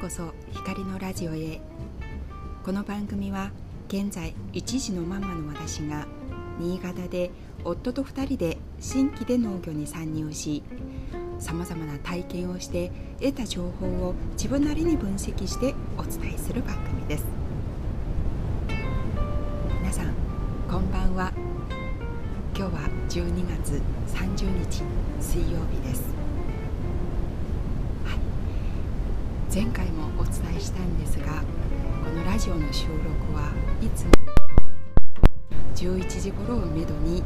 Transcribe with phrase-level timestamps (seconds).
[0.00, 1.60] こそ光のラジオへ。
[2.64, 3.50] この番組は
[3.88, 6.06] 現在一児のママの私が
[6.60, 7.32] 新潟で
[7.64, 10.62] 夫と2人で新規で農業に参入し
[11.40, 17.24] さまざまな体験をして得た情報を自分なりに分析してお伝えする番組です。
[19.80, 20.14] 皆さん
[20.70, 21.32] こんばんは。
[22.56, 23.82] 今日は12月
[24.14, 24.84] 30日
[25.20, 26.02] 水曜日です、
[29.52, 31.42] 前回もお伝えしたんですが
[32.04, 33.00] このラジオの収録
[33.34, 34.10] はいつも
[35.74, 37.22] 11時頃をめどに、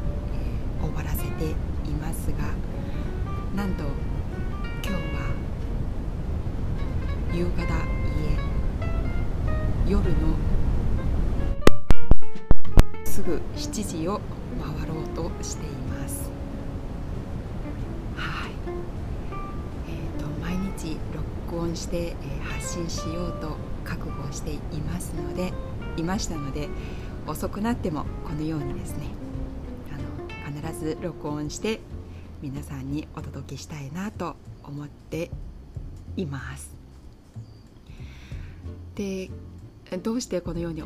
[0.80, 1.54] えー、終わらせてい
[2.00, 2.44] ますが
[3.56, 3.82] なんと
[4.84, 5.34] 今日は
[7.34, 7.66] 夕方い
[9.88, 10.36] え夜の
[13.04, 14.20] すぐ7時を
[14.60, 16.21] 回ろうとしています。
[21.72, 25.52] 録音して、え、発信しようと覚悟していますので
[25.96, 26.68] いましたので
[27.26, 29.06] 遅くなってもこのようにですね
[29.90, 31.80] あの必ず録音して
[32.42, 35.30] 皆さんにお届けしたいなと思って
[36.16, 36.76] います。
[38.94, 39.30] で
[40.02, 40.82] どうしてこのように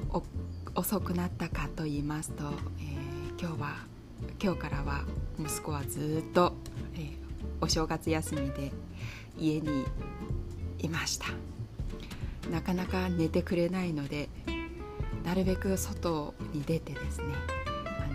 [0.75, 2.45] 遅くなったかと言いますと、
[2.78, 3.77] えー、今日は
[4.41, 5.05] 今日からは
[5.39, 6.53] 息子はずっと、
[6.95, 7.12] えー、
[7.61, 8.73] お正月休みで
[9.39, 9.84] 家に
[10.78, 11.27] いました。
[12.50, 14.28] なかなか寝てくれないので
[15.24, 17.27] なるべく外に出てですね
[17.74, 18.14] あの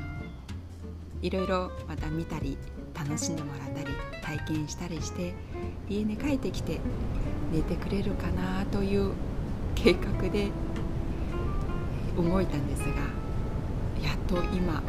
[1.21, 2.57] いろいろまた見たり
[2.93, 5.33] 楽しんでもらったり体験したりして
[5.89, 6.79] 家に帰ってきて
[7.51, 9.11] 寝てくれるかなという
[9.75, 10.49] 計画で
[12.15, 12.85] 動いたんですが
[14.01, 14.81] やっと今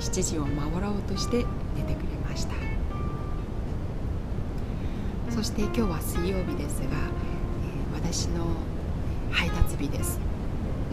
[0.00, 1.44] 7時を回ろうとして
[1.76, 2.23] 寝てくれました。
[5.34, 8.46] そして今日は水曜日ですが、えー、私の
[9.32, 10.20] 配達日です。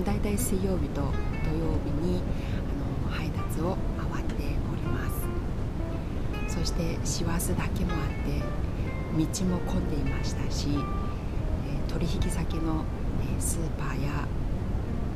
[0.04, 1.02] だいたい水曜日と
[1.46, 2.24] 土曜日に
[3.06, 3.78] あの配達を
[4.12, 5.08] 回っておりま
[6.50, 6.58] す。
[6.58, 12.84] そして師走だけもあって道も混んでいましたし、え取引先の、
[13.38, 14.28] えスーパーや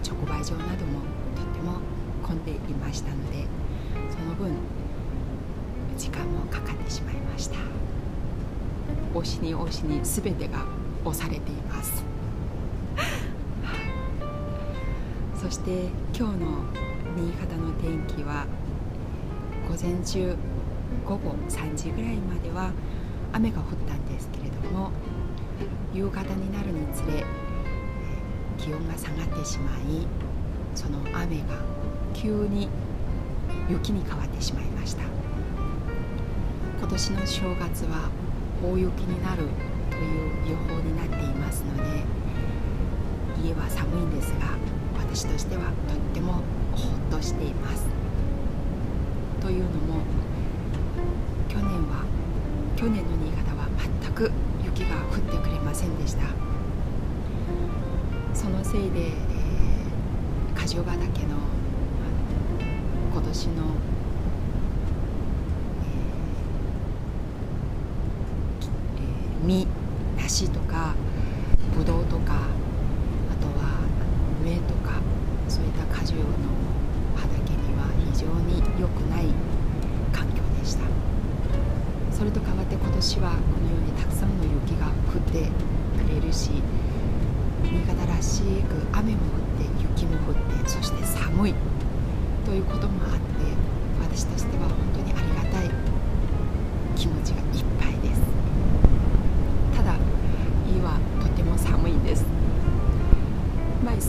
[0.08, 1.02] 直売所なども
[1.36, 1.80] とっても
[2.22, 3.48] 混んでいましたので
[4.12, 4.54] その分
[5.98, 7.85] 時間もかかってしまいました。
[9.14, 10.66] 押しに押しに全てが
[11.04, 12.04] 押されています。
[15.36, 16.48] そして今日の
[17.16, 18.46] 新潟の天気は
[19.70, 20.36] 午前中
[21.06, 22.72] 午後3時ぐらいまでは
[23.34, 24.92] 雨が降ったんですけれども
[25.94, 27.24] 夕方になるにつれ
[28.58, 30.08] 気温が下がってしまい
[30.74, 31.46] その雨が
[32.14, 32.70] 急に
[33.70, 35.04] 雪に変わってしまいました。
[36.80, 38.10] 今年の正月は
[38.64, 39.44] 大雪になる
[39.90, 42.04] という予報になっていますので
[43.44, 44.58] 家は寒いんですが
[44.98, 46.42] 私としてはとってもほっ
[47.12, 47.86] としています。
[49.42, 50.02] というのも
[51.48, 52.04] 去年は
[52.76, 53.68] 去年の新潟は
[54.02, 54.32] 全く
[54.64, 56.24] 雪が降ってくれませんでした。
[58.34, 61.38] そのせいで、えー、梶岡岳の
[63.14, 63.54] 今年の、
[68.98, 69.68] えー、実
[70.18, 70.96] 梨とか
[71.78, 73.80] ぶどうとかあとは
[74.42, 75.00] 梅とか
[75.48, 76.24] そういった果樹の
[77.16, 79.26] 畑には非常に良くない
[80.12, 80.82] 環境でした。
[82.12, 85.52] それと変わって今年はこのようにたくさんの雪が降って
[86.02, 86.50] くれるし
[87.64, 91.54] 新潟らしく雨も降って雪も降ってそして寒い。
[92.46, 93.20] ということもあって
[94.02, 95.70] 私としては本当にありがたい
[96.96, 97.75] 気持ちがいっぱい。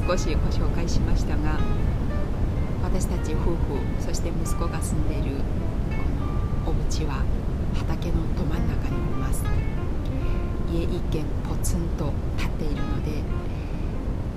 [0.06, 1.58] 少しご紹介しましたが
[2.84, 3.56] 私たち夫婦
[3.98, 5.34] そして息子が住んでいる
[6.64, 7.24] このお家は
[7.74, 9.44] 畑のど真ん中におります。
[10.72, 13.10] 家一軒ポツンと立っているので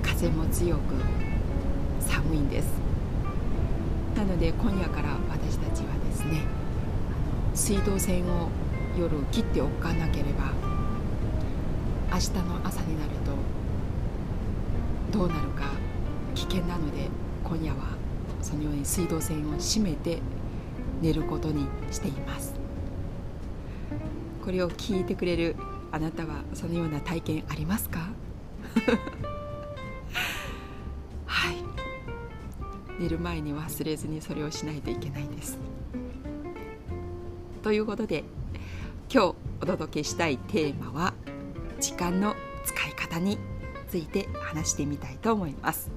[0.02, 0.80] 風も強く
[2.00, 2.66] 寒いんです。
[4.16, 6.42] なので今夜から私たちはですね
[7.54, 8.48] 水道線を
[8.98, 10.52] 夜切っておかなければ
[12.12, 15.49] 明日の朝になるとどうなる
[16.50, 17.08] 険なので
[17.44, 17.96] 今夜は
[18.42, 20.18] そのように水道線を閉めて
[21.00, 22.54] 寝ることにしています。
[24.44, 25.56] これを聞いてくれる
[25.92, 28.00] あなたはそのような体験ありますか？
[31.26, 31.56] はい。
[32.98, 35.58] 寝る前に忘れずにそれをしないといけないです。
[37.62, 38.24] ということで
[39.12, 41.14] 今日お届けしたいテーマは
[41.80, 43.38] 時間の使い方に
[43.88, 45.90] ついて話してみたいと思います。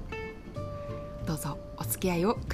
[1.26, 2.53] どうぞお付き合いをく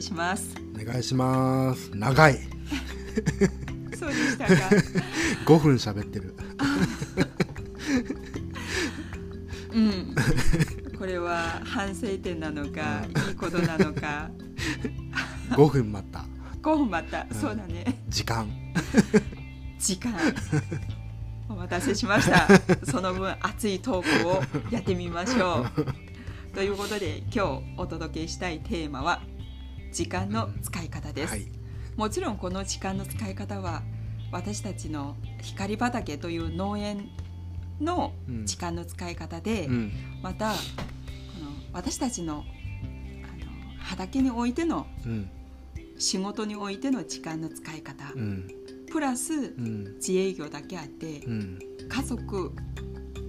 [0.00, 0.56] いします。
[0.80, 1.90] お願いします。
[1.94, 2.38] 長い。
[3.96, 4.52] そうでしたか。
[5.46, 6.34] 5分喋ってる。
[9.72, 10.14] うん。
[10.98, 14.30] これは反省点なのかいいことなのか。
[15.52, 16.24] 5分待った。
[16.62, 17.28] 5分待った、ん。
[17.34, 18.02] そうだね。
[18.08, 18.48] 時間。
[19.78, 20.14] 時間。
[21.48, 22.48] お待たせしました。
[22.84, 26.54] その分熱いトークをやってみましょう。
[26.54, 29.22] ということで今日お届けしたいテーマは
[29.92, 31.46] 時間の使い方です、はい。
[31.96, 33.82] もちろんこの時間の使い方は
[34.32, 37.10] 私たちの光畑という農園
[37.80, 39.92] のうん時間の使い方で、うん。
[40.22, 40.56] またこ
[41.42, 42.44] の私たちのあの
[43.78, 45.30] 畑においてのうん。
[45.98, 48.48] 仕事においての時間の使い方、うん。
[48.90, 49.94] プラスうん。
[49.96, 51.58] 自営業だけあってうん。
[51.88, 52.52] 家族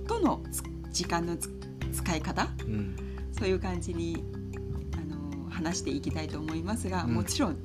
[0.08, 1.50] とのつ時間のつ
[1.92, 2.48] 使い方？
[2.66, 2.96] うん。
[3.38, 4.24] そういう感じに
[5.64, 7.14] 話していきたいと思いますが、うん。
[7.14, 7.58] もちろん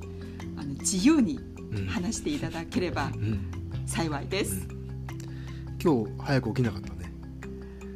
[0.57, 1.39] あの自由に
[1.71, 1.85] うん。
[1.87, 3.39] 話していただければうん。
[3.85, 4.67] 幸いです、
[5.81, 7.11] 今日早く起きなかったね。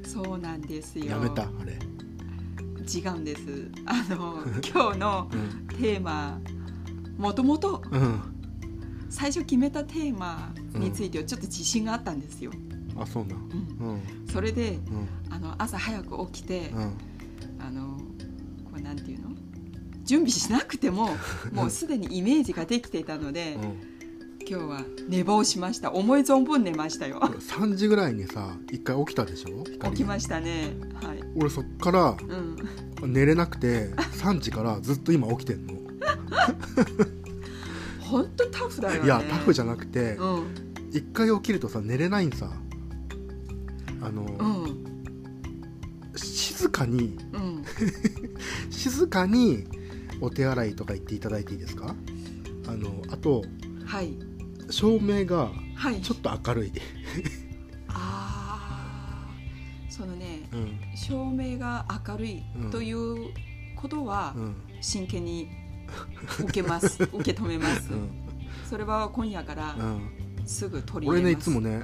[0.03, 1.05] そうなんですよ。
[1.05, 1.77] やめたあれ。
[2.93, 3.69] 違うんです。
[3.85, 4.39] あの
[4.73, 5.67] 今日のうん。
[5.77, 6.39] テーマ
[7.17, 8.19] もともとうん。
[9.09, 12.51] 最初決めたテーマについてはちょっと自信があったんですよ、
[12.97, 13.37] あそうなん。
[13.79, 13.89] うん。
[13.89, 14.01] うん。
[14.31, 14.79] それで
[15.29, 15.33] うん。
[15.33, 16.93] あの朝早く起きて、うん。
[17.59, 17.97] あの
[18.65, 19.29] こうなんていうの？
[20.03, 21.09] 準備しなくても
[21.51, 23.57] もうすでにイメージができていたので、
[24.49, 25.91] 今日は寝坊しました。
[25.93, 27.19] 思い存分寝ましたよ。
[27.23, 29.63] うん3時ぐらいにさ一回起きたでしょ？
[29.91, 30.75] 起きまししたね。
[31.01, 31.19] はい。
[31.35, 32.17] 俺そっから
[33.01, 33.13] うん。
[33.13, 35.73] 寝れなくて3時からずっと今起きてんの。
[38.01, 39.05] 本当タフだよね。
[39.05, 40.43] いやタフじゃゃなくてうん。
[40.91, 42.51] 一回起きるとさ寝れないんさ。
[44.01, 46.17] あのうん。
[46.17, 47.63] 静かにうん。
[48.69, 49.65] 静かに
[50.21, 51.95] お手洗いとか行っていただいていいですか？
[52.67, 53.43] あのあと
[53.85, 54.13] はい。
[54.69, 56.01] 照明がはい。
[56.01, 56.71] ちょっと明るい、
[57.87, 59.91] あー。
[59.91, 60.79] そのねうん。
[60.95, 63.33] 照明が明るいという
[63.75, 64.55] ことはうん。
[64.79, 65.49] 真剣に
[66.39, 67.03] 受けます。
[67.11, 67.91] 受け止めます。
[67.91, 68.09] うん。
[68.69, 70.09] それは今夜からうん、
[70.45, 71.83] すぐ取り入俺ねいつもね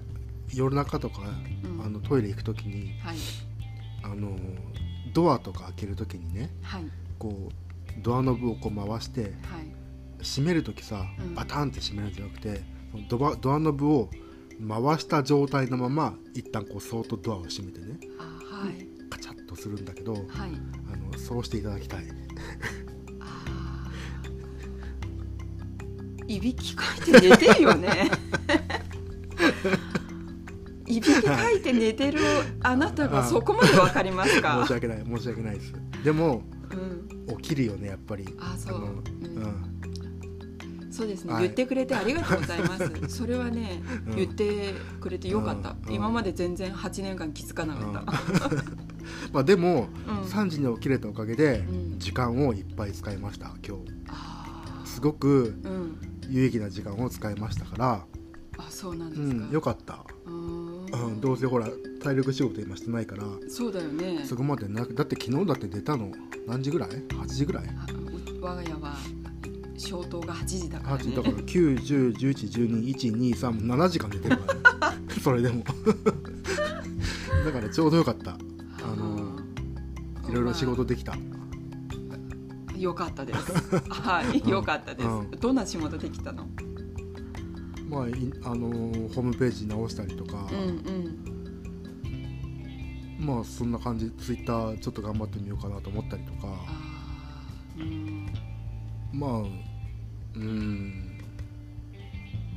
[0.54, 1.22] 夜中とか、
[1.64, 1.82] うん。
[1.84, 3.18] あのトイレ行く時にはい。
[4.04, 4.38] あの
[5.14, 6.84] ドアとか開ける時にねはい。
[7.20, 7.67] こう
[8.02, 9.32] ドアノブをこう回してはい。
[10.24, 11.36] 閉める時さうん。
[11.36, 12.62] バタンって閉めるんじゃなくて
[12.92, 14.10] そのドアドアノブを
[14.68, 18.24] 回した状態のまま一旦こうそーっとドアを閉めてねあ
[18.66, 18.88] はい。
[19.10, 20.24] カチャッとするんだけどはい。
[20.92, 22.06] あのそうしていただきたい。
[26.28, 28.12] いびきかいて寝てるよね。
[30.86, 32.20] いびきかいて寝てる
[32.64, 34.60] あなたがそこまでわかりますか？
[34.64, 35.74] 申し訳ない申し訳ないです。
[36.04, 36.57] でもうん、
[37.42, 38.28] 起きるよねやっぱり。
[38.40, 38.80] あそう。
[38.80, 38.92] のうん。
[38.92, 39.78] うん。
[40.92, 41.44] そうですね、はい。
[41.44, 42.92] 言ってくれてありがとうございます。
[43.16, 44.16] それはね、うん。
[44.16, 45.94] 言ってくれてよかった、うん。
[45.94, 48.02] 今まで全然8年間気づかなかった、
[49.32, 50.20] まあでもうん。
[50.22, 52.00] 3時に起きれたおかげでうん。
[52.00, 53.84] 時間をいっぱい使いました今日。
[54.08, 55.54] あすごく
[56.30, 58.06] 有益な時間を使いましたから。
[58.58, 60.04] あそうなんでうすか、んよかった。
[60.26, 60.47] うーん
[60.94, 61.70] うん、どうせほら
[62.02, 64.22] 体力仕事今してないからそうだよね。
[64.26, 66.12] そこまでなくだって昨日だって出たの
[66.48, 67.68] 何時ぐらい ?8 時ぐらい？
[68.42, 68.96] 我が家は
[69.78, 75.64] 消灯が8時だからね ?8 だから9、10、11、12、1、2、3、7時間寝てるから、ね、 それでも。
[77.46, 78.32] だからちょうどよかった。
[78.32, 78.38] あ
[78.96, 79.40] の
[80.30, 81.16] いろいろ仕事できた。
[82.78, 83.52] よかったです。
[83.90, 85.32] はいよかったです、うん。
[85.32, 86.48] どんな仕事できたの？
[87.88, 88.12] まあい
[88.44, 90.64] あのーホームページ直したりとか、うんう
[93.22, 93.26] ん。
[93.26, 94.12] まあそんな感じ。
[94.12, 96.48] ツイッターちょっと頑張ってみようかなと思ったりとか。
[97.78, 98.28] うん。
[99.14, 99.32] まあ
[100.36, 101.18] うん。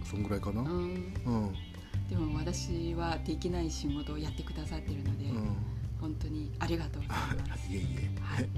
[0.05, 0.63] そんぐらいかな。
[0.63, 0.73] ううん。
[0.73, 0.79] んう
[1.47, 1.55] ん。
[2.09, 5.27] でも私はできない仕事をやってくださってるので、
[6.01, 7.71] 本当にありがとうございます。
[7.73, 8.11] いえいえ。
[8.21, 8.49] はい、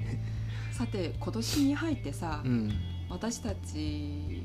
[0.72, 2.72] さて今年に入ってさ、うん。
[3.10, 4.40] 私たち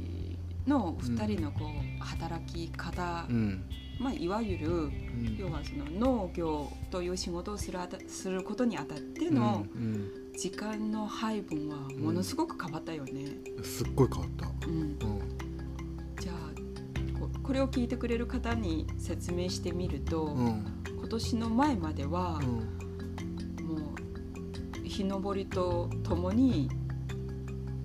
[0.67, 3.63] の2人のこう働き方うん。
[3.99, 5.35] まあ、いわゆるうん。
[5.37, 13.25] 要はその農業という仕事をするあたすることにあたってのうん時間の配分はものすごく変わったよね。
[13.57, 14.67] うんすっごい変わった。
[14.67, 14.97] うん、うん。
[16.19, 20.65] じゃあここれを聞いてくれる方に説明してみると、うん。
[20.95, 22.45] 今年の前まではう
[23.63, 23.65] ん。
[23.65, 23.95] も
[24.83, 26.69] う日昇りとともに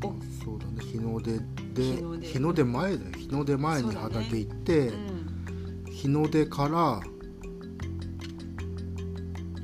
[0.05, 0.13] お
[0.45, 0.85] そうだね。
[0.85, 1.41] 日の出
[1.73, 1.83] で
[2.27, 3.11] 日の出前だよ。
[3.17, 5.85] 日の出前に畑行って、うん。
[5.91, 7.01] 日の出から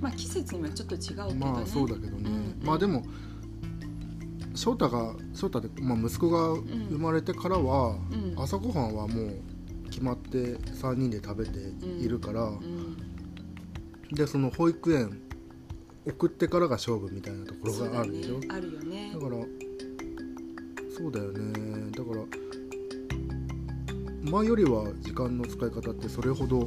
[0.01, 1.35] まあ季節にはちょっと違うけどね。
[1.35, 3.05] まあそうだけどね、うんまあでも
[4.55, 6.61] 翔太が翔太で、まあ、息子が
[6.91, 8.35] 生まれてからは、うん。
[8.37, 9.41] 朝ごはんはもう
[9.91, 12.97] 決まって3人で食べているから、うん。
[14.13, 15.21] でその保育園
[16.07, 18.39] 送ってからが勝負みたいなところがあるでしょ。
[18.39, 19.13] ね、あるよね。
[19.15, 19.21] だ。
[19.21, 19.37] から
[20.99, 21.93] そうだよね。
[21.93, 22.17] だから
[24.31, 26.63] 前よりは時間の使い方ってそれほどう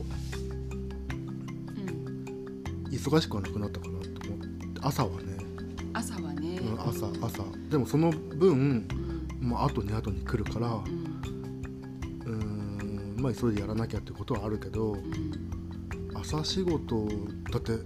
[1.82, 2.86] ん。
[2.90, 4.48] 忙しくはなくなったかなと思って
[4.82, 5.38] 朝はね、
[5.94, 6.60] 朝はね。
[6.60, 7.44] うん、朝うん朝。
[7.70, 8.88] でもその分、うん。
[9.42, 10.84] まあ後に後に来るからうん。
[12.26, 15.02] うーんまあ急いでやらなきゃってことはあるけどうん。
[16.16, 17.06] 朝仕事
[17.52, 17.80] だって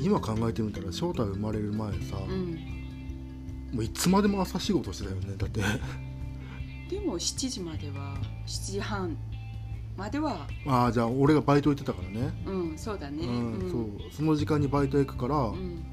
[0.00, 2.75] 今考えてみたら翔太が生まれる前さ、うん
[3.76, 5.60] もういつまでも朝仕事してたよねだって。
[6.88, 8.16] でも7時までは
[8.46, 9.14] 7時半
[9.98, 12.42] まではああじゃあ俺がバイト行ってたからね。
[12.46, 13.26] うんそうだね。
[13.26, 13.78] うんそ
[14.08, 15.84] うその時間にバイト行くから、うん。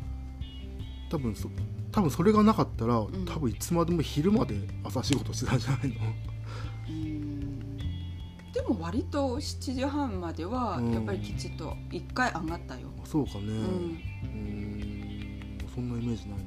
[1.09, 1.49] 多分そ
[1.91, 3.25] 多分それがなかったら、ん。
[3.25, 5.95] 多分いつまでも昼まで朝仕事してたんじゃないの？
[6.87, 7.77] うん。
[8.53, 10.93] でも割と7時半まではうん。
[10.93, 12.87] やっぱりきちっと1回上がったよ。
[13.03, 13.41] そうかね。
[13.41, 13.45] う
[14.25, 15.57] ん。
[15.75, 16.43] そんなイメージないな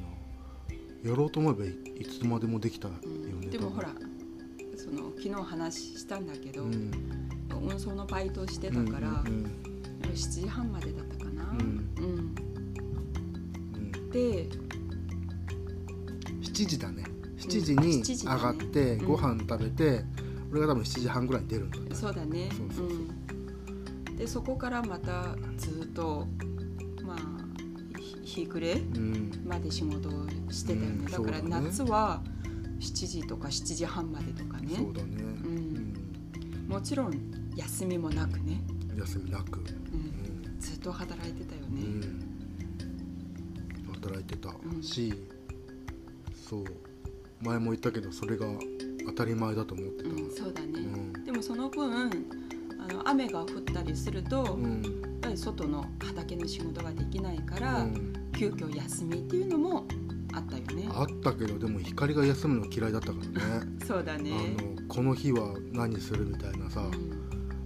[1.09, 2.05] やろうと思えばいい。
[2.05, 3.07] つまでもできたよね、う
[3.47, 3.51] ん。
[3.51, 3.91] でもほら
[4.77, 6.91] その昨日話したんだけど、うん。
[7.69, 9.51] 運送のバイトをしてたから、うん
[10.03, 11.45] 7時半までだったかな。
[11.51, 11.95] うん。
[14.11, 14.49] で
[16.43, 17.05] 7時だね。
[17.39, 19.07] 7時うんに7時上がってうん。
[19.07, 20.05] ご飯食べて、
[20.51, 22.49] 俺が多分7時半ぐらいに出るんだねそうだね。
[24.17, 26.27] でそこからまたずっと
[28.27, 29.31] 日暮れうん。
[29.47, 31.05] まで仕事をしてたよね、うん。
[31.05, 32.21] だから夏は
[32.81, 34.75] 7時とか7時半までとかね。
[34.77, 35.95] そうだね、ん。
[36.69, 37.13] もちろん
[37.55, 40.57] 休みもなくね、うん休みなく、う、うん。
[40.57, 41.83] んずっと働いてたよね、
[43.87, 43.93] うん。
[43.95, 44.51] 働いてた。
[44.51, 44.83] ん。
[44.83, 45.15] し、
[46.49, 46.65] そう。
[47.43, 48.47] 前も言ったけどそれが
[49.07, 50.31] 当たり前だと思ってた、うん。
[50.35, 51.25] そうだね、うん。
[51.25, 52.11] でもその分
[52.89, 55.06] あの雨が降ったりすると、うん
[55.37, 58.13] り外の畑の仕事ができないから、うん。
[58.33, 59.85] 急遽休みっていうのも
[60.33, 60.89] あったよね。
[60.93, 63.67] あったけどでも光が休むの嫌いだったからね。
[63.87, 64.57] そうだね。
[64.59, 66.83] あのこの日は何するみたいなさ、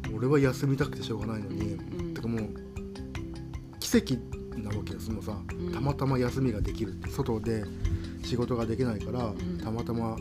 [0.09, 0.17] うん。
[0.17, 2.15] 俺は休みたくてしょうがないのに、うんうん。
[2.15, 2.41] てかもう
[3.79, 4.15] 奇跡
[4.59, 5.73] なわけよそのさ、うん。
[5.73, 7.11] たまたま休みができるって。
[7.11, 7.65] 外で
[8.23, 9.59] 仕事ができないから、ん。
[9.59, 10.17] たまたま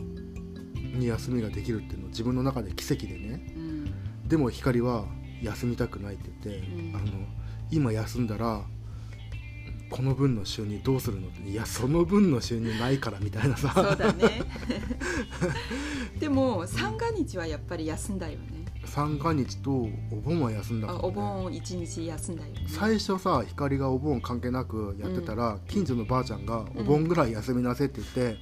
[0.76, 3.54] に休みができるっていうのは自分の中で奇跡でね。
[3.56, 4.28] うん。
[4.28, 5.06] でも光は
[5.42, 6.96] 休みたくないって言って、うん。
[6.96, 7.39] あの
[7.70, 8.62] 今休んだら
[9.90, 11.28] この分の収入どうするの？
[11.28, 13.72] っていやその分の収入ないからみたいなさ。
[13.74, 14.42] そうだね。
[16.20, 18.64] でも三が日はやっぱり休んだよね。
[18.84, 22.64] 三が日とお盆は休んだから、ね、あお盆一日休んだよね。
[22.68, 28.38] 最初さ光がお盆関係なくやってたら、近所のばあちゃんがお盆ぐらい休みなせって言って、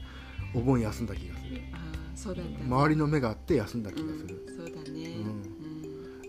[0.55, 1.63] お盆休んだ気がする。
[1.73, 1.81] ああ
[2.15, 2.59] そうだね。
[2.63, 5.17] 周りの目があって休んだ気がする、うん、そうだね。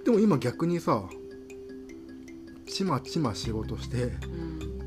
[0.01, 1.03] うでも今逆にさ
[2.70, 4.14] ちまちま仕事してうん、
[4.64, 4.80] うん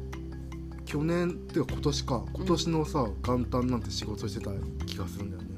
[0.85, 4.51] 去年っていうか今年か今年のさ、元旦なんて仕事してた
[4.85, 5.49] 気がするんだよね。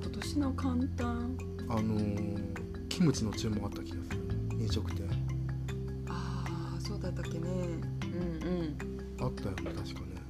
[0.00, 1.36] 今年の簡単
[1.68, 4.18] あのーキムチの注文あった気がする。
[4.56, 5.08] 飲食店。
[6.08, 6.44] あ
[6.76, 7.40] あそうだったっけね。
[7.40, 8.78] うん
[9.20, 10.22] あったよね確かね。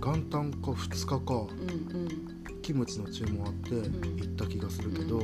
[0.00, 2.02] 元旦か2日かうんうん。
[2.02, 3.82] うんキムチの注文あってん。
[4.16, 5.22] 行った気がするけど、う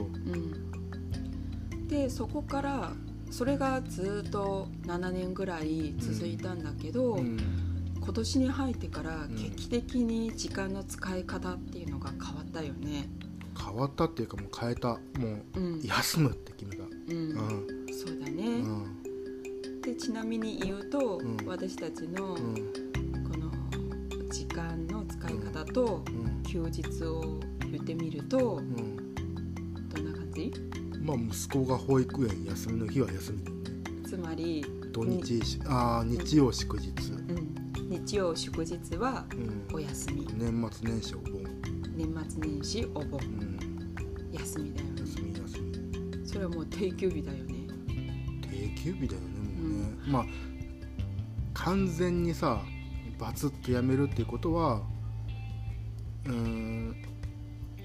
[1.76, 2.92] ん、でそこから
[3.36, 7.36] それがずっと7年ぐらい続いたんだけど、うん。
[8.00, 9.34] 今年に入ってからん。
[9.34, 13.08] 劇的に時間の使い方っていうのが変わったよね。
[13.60, 14.88] 変わったっていうかもう変えた。
[14.90, 14.98] も
[15.56, 16.84] ううん、休むって決めた。
[16.84, 17.30] う、うん。
[17.32, 17.36] ん
[17.92, 18.58] そうだうね。
[18.62, 19.02] ん。
[19.82, 21.36] でちなみに言うと、うん。
[21.44, 22.54] 私たちのこうん。
[22.54, 26.42] の時間の使い方とうん。
[26.44, 27.40] 休日を
[27.72, 28.93] 言ってみるとうん
[31.04, 34.08] まあ息子が保育園休みの日は休み。
[34.08, 37.54] つまり、土日、ああ日曜祝日、うん、
[37.90, 39.74] 日曜祝日はうん。
[39.74, 40.26] お休み。
[40.34, 41.42] 年末年始お盆、
[41.94, 43.20] 年末年始お盆。
[43.20, 45.00] うん、休みだよね。
[45.00, 46.26] 休み休み。
[46.26, 47.54] それはもう定休日だよね。
[48.42, 49.28] 定休日だよね
[49.60, 50.24] もうね、まあ
[51.52, 52.62] 完全にさ
[53.18, 54.80] バツッとやめるっていうことは
[56.24, 56.96] うーん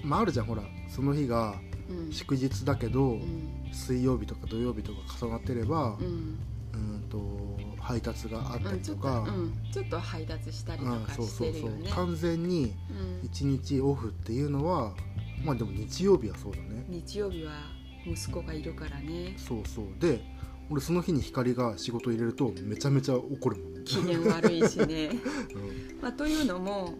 [0.02, 0.62] まああるじゃんほら。
[0.88, 1.69] その日がうん
[2.10, 3.48] 祝日だけど、うん。
[3.72, 6.38] 水曜日とか土曜日とか重なってればう、ん。
[6.72, 11.52] うんと配達があったりとか、うんちょっと配達したりとうんかしそうそうそう。
[11.52, 11.90] てるよね。
[11.90, 12.74] 完全に
[13.22, 13.28] うん。
[13.28, 14.92] 1日オフっていうのは
[15.44, 16.84] まあでも日曜日はそうだね。
[16.88, 17.52] 日曜日は
[18.06, 19.34] 息子がいるからね。
[19.36, 19.86] そうそう。
[19.98, 20.20] で
[20.68, 25.10] 俺その日に光が仕事入れるとめちゃめちゃ怒るもんね、機嫌悪いしね。
[25.54, 25.58] う
[25.98, 26.00] ん。
[26.00, 26.94] まあというのも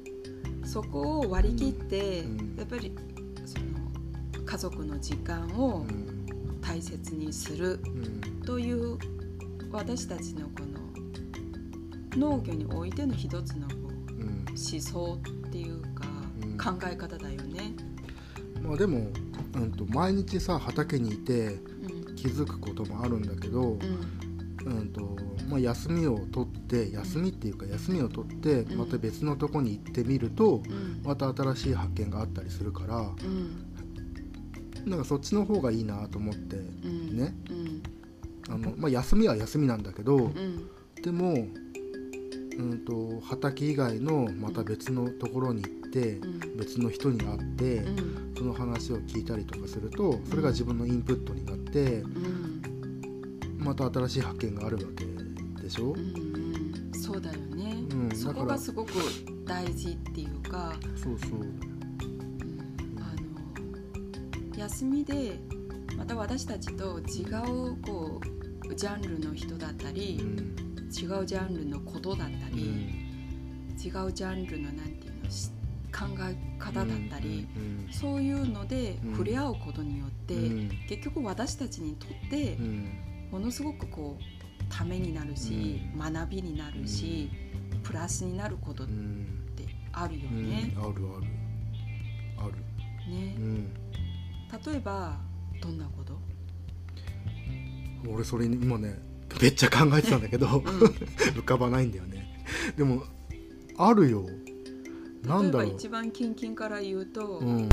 [0.64, 2.56] そこを割り切って、うん。
[2.56, 2.92] やっぱり
[4.50, 6.26] 家族の時間をうん
[6.60, 8.42] 大切にするうん。
[8.44, 8.98] という
[9.70, 10.64] 私たちのこ
[12.18, 13.74] の農業においての一つのこ
[14.08, 14.44] ううん。
[14.48, 16.04] 思想っていうか、
[16.42, 16.58] うん。
[16.58, 17.72] 考え方だよね。
[18.60, 19.06] まあでも、
[19.54, 22.16] うん、と毎日さ畑にいてうん。
[22.16, 23.78] 気づくこともあるんだけど、
[24.64, 24.72] うん。
[24.72, 25.16] うんと
[25.48, 28.78] まあ、休みを取って休みっていうか休みを取ってうん。
[28.78, 31.00] また別のとこに行ってみるとうん。
[31.04, 33.69] また新しい発見があったりするからうん
[34.86, 37.16] なんかそっちの方がいいなと思ってうん。
[37.16, 37.34] ね。
[37.50, 37.82] うん。
[38.48, 40.68] あの、まあ、休みは休みなんだけどうん。
[41.02, 46.56] でも、うん、と畑以外のまた別のところに行ってうん。
[46.56, 48.34] 別の人に会ってうん。
[48.36, 52.62] その話を聞いたりとかするとそれが自分のインプットになってうん。
[53.58, 55.04] また新しい発見があるわけ
[55.62, 55.94] でしょ？
[56.94, 58.16] そうだよね、うん。
[58.16, 58.92] そこがすごく
[59.44, 61.40] 大事っていうか、そうそう
[64.60, 65.38] 休みで
[65.96, 67.24] また私たちと違
[67.72, 68.20] うこ
[68.68, 70.56] うジャンルの人だったうり、ん。
[70.92, 73.76] 違うジャンルのことだったうり、ん。
[73.82, 75.50] 違うジャンルのなんていうのし
[75.92, 77.88] 考え方だったり、うん。
[77.90, 79.12] そういうのでうん。
[79.12, 80.70] 触れ合うことによって、うん。
[80.88, 82.88] 結局私たちにとってうん。
[83.32, 87.30] ものすごくこうためになるし、学びになるし、
[87.82, 90.50] プラスになることっうんてあるようん。
[90.50, 90.72] ね。
[90.76, 90.96] あるある。
[92.38, 92.52] ある。
[93.10, 93.34] ね。
[93.38, 93.72] うん
[94.66, 95.16] 例えば
[95.62, 96.18] どんなこと、
[98.08, 98.98] 俺それ今ね
[99.40, 100.52] めっちゃ考えてたんだけどうん。
[101.38, 102.44] 浮かばないんだよね。
[102.76, 103.04] でも
[103.76, 104.26] あるよ。
[105.22, 107.68] なん例えばだろう一番近々から言うと、うん。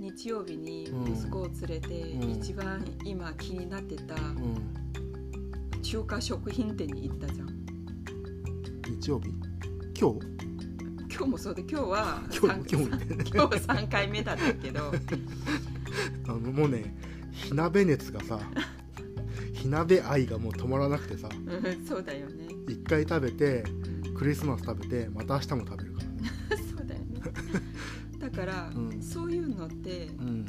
[0.00, 1.12] 日曜日にうん。
[1.12, 2.30] 息子を連れて、うん。
[2.32, 5.82] 一番今気になってたうん。
[5.82, 7.48] 中華食品店に行ったじゃん。
[9.00, 9.28] 日曜日？
[9.98, 10.32] 今日？
[11.14, 14.90] 今日もそうで今日は今日三今日今日は3回目だったけど
[16.28, 16.94] あのもうね
[17.32, 18.40] 火鍋熱がさ
[19.54, 21.28] 火鍋愛がもう止まらなくてさ。
[21.30, 21.36] う
[21.82, 23.64] んそうだよね、一回食べて
[24.06, 24.14] うん。
[24.14, 26.06] クリスマス食べてまた明日も食べるから。
[26.08, 26.30] ね
[26.76, 27.20] そうだよね。
[28.18, 29.00] だから、うん。
[29.02, 30.44] そういうのってうん。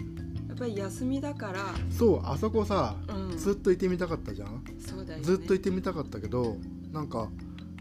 [0.48, 4.64] やっぱり休みだから、そうあそこさうん、ずっと行ってみたかったじゃん？
[4.80, 5.26] そうだよね。
[5.26, 6.58] ずっと行ってみたかったけど
[6.92, 7.30] なんか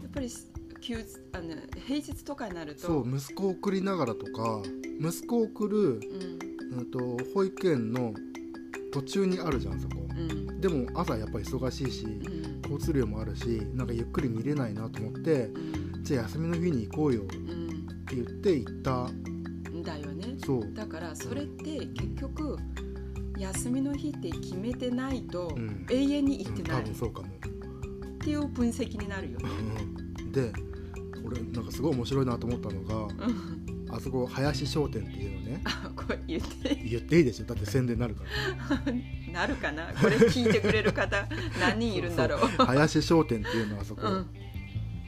[0.01, 0.29] やっぱり
[0.81, 0.97] 休
[1.33, 1.55] あの
[1.87, 4.61] 平日とかになるとそう息子を送りながらとか
[4.99, 8.13] 息子を送る、うんうん、と保育園の
[8.91, 9.95] 途中にあるじゃんそこ。
[10.09, 10.61] うん。
[10.61, 12.61] でも朝やっぱり忙しいしうん。
[12.63, 16.03] 交通量もあるしなんかゆっくり見れないなと思ってうん。
[16.03, 17.87] じゃあ休みの日に行こうよってうん。
[18.07, 19.09] 言って行った。
[19.83, 20.35] だよね。
[20.45, 22.57] そう、だからそれって結局
[23.37, 25.85] 休みの日って決めてないとうん。
[25.89, 26.81] 永遠に行うん多ってない。
[26.81, 27.27] っ分そうかも。
[28.19, 29.49] ていう分析になるよね。
[30.19, 30.31] うん。
[30.31, 30.51] で
[31.25, 33.62] 俺なんかすごい面白いなと思ったのがうん
[33.95, 35.61] あそこ林商店っていうのね。
[35.65, 38.91] あこれ言って言っていいでしょだって宣伝になるから。
[39.31, 39.87] なるかな？
[39.93, 41.27] これ聞いてくれる方
[41.59, 42.39] 何人いるんだろう？
[42.65, 44.27] 林商店っていうのはあそこ、うん。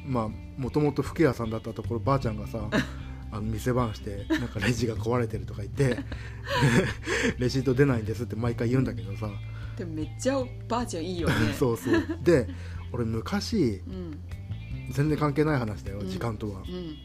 [0.07, 0.29] まあ
[0.61, 2.69] もともと服屋さんだったところばあちゃんがさ
[3.31, 5.97] あの店番してなんかレジが壊れてるとか言って
[7.39, 9.29] レシート出ないんですって毎回言うんだけどさ、
[9.77, 11.35] でもめっちゃばあちゃんいいよね。
[11.57, 12.03] そうそう。
[12.23, 12.47] で
[12.91, 14.19] 俺昔うん。
[14.91, 16.07] 全然関係ない話だようん。
[16.07, 16.95] 時間とは、うん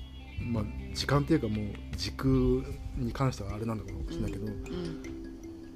[0.40, 2.31] まあ時間っていうかもう時空
[2.96, 5.20] に関してはあれなんだかもしれないけど、うん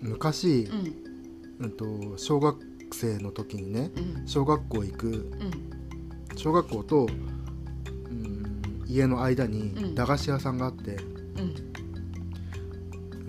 [0.01, 1.65] 昔、うん。
[1.65, 2.59] うん、と小学
[2.93, 4.29] 生の時にねうん。
[4.29, 6.37] 小学校行くうん。
[6.37, 9.95] 小学校と、うん、家の間にうん。
[9.95, 11.55] 駄菓子屋さんがあって、うん。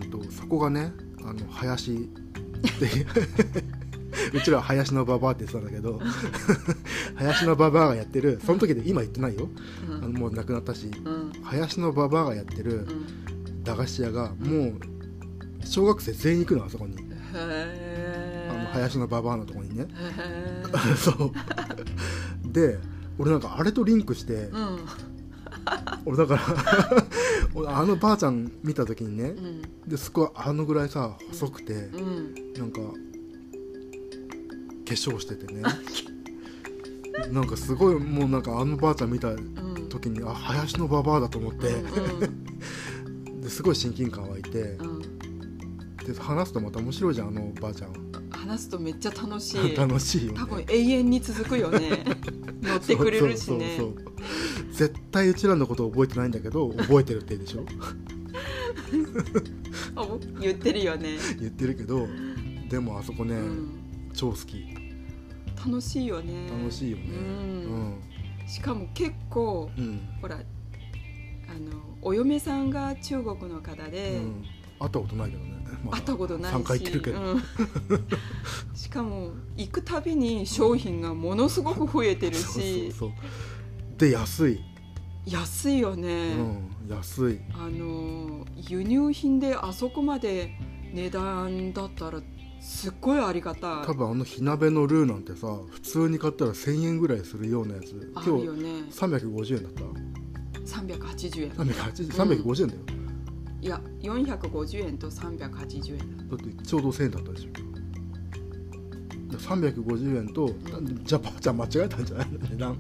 [0.02, 0.92] うんとそこがね
[1.24, 1.98] あの林っ
[2.80, 3.08] ていう
[4.34, 6.00] うちらは林のババアって言ってたんだけど
[7.16, 9.50] 林のババアがやってるその時で今言ってないよ。
[9.90, 9.96] うん。
[9.96, 10.92] あのもう亡くなったし。
[11.04, 11.32] うん。
[11.44, 13.64] 林のババアがやってるうん。
[13.64, 14.74] 駄菓子屋がもう
[15.64, 16.96] 小学生全員行くのあそこに。
[17.34, 19.88] あの林のババアのところにね。
[20.98, 21.32] そう。
[22.52, 22.80] で
[23.18, 24.80] 俺なんかあれとリンクしてうん。
[26.06, 26.42] 俺だから
[27.54, 29.62] 俺 あのばあちゃん見た時にねうん。
[29.90, 32.36] でそこはあのぐらいさ細くてうん。
[32.58, 32.82] なんか
[34.94, 35.64] 粧しててね。
[37.32, 39.90] なんかすごいもうなんかあのばあちゃん見たうん。
[39.90, 42.28] 時にあ林のばばあだと思って、う
[43.38, 44.62] ん ですごい親近感湧いて。
[44.62, 45.02] うん。
[46.06, 47.92] で話すとまた面白いじゃんあのばあちゃん
[48.30, 49.74] 話すとめっちゃ楽しい。
[49.78, 50.40] 楽しいよね。
[50.40, 52.06] 多分永遠に続くよね。
[52.62, 53.76] 乗ってくれるしね。
[53.78, 54.16] そうそうそう
[54.74, 57.66] 絶対うちらのこと覚えてないんだけど覚えてるって言うでしょ？
[59.96, 60.08] あ
[60.42, 62.08] 言ってるよね、言ってるけど
[62.70, 63.70] でもあそこね、うん、
[64.16, 64.66] 超好き。
[65.66, 66.50] 楽しいよね。
[66.50, 67.04] 楽しいよね。
[68.48, 70.40] しかも結構うん、ほらあ
[71.60, 74.44] のお嫁さんが中国の方うで、ん、
[74.80, 75.56] 会ったことないけどね、
[75.92, 76.56] 会ったことないし。
[76.56, 77.44] 3回行ってるけど、うん。
[78.76, 82.92] しかも行くたびに商品がものすごく増えてるし。
[83.98, 84.60] で安い、
[85.26, 87.40] 安いようね、ん、安い。
[87.54, 90.52] あの輸入品であそこまで
[90.94, 92.22] 値段だったら
[92.66, 93.86] すっごいありがたい。
[93.86, 98.12] 多分あの火鍋のルーなんてさ普通に買ったら1000円ぐらいするようなやつ。
[98.16, 98.84] あ今日るよね。
[98.90, 99.84] 350円だった。
[100.82, 101.52] 380円。
[101.52, 102.82] 380 350円だよ、
[103.62, 106.36] いや450円と380円だ。
[106.36, 107.52] ってちょうど1000円だったでしょ。
[109.32, 110.50] で350円と、
[111.04, 112.78] じゃあばあちゃん間違えたんじゃないの値段。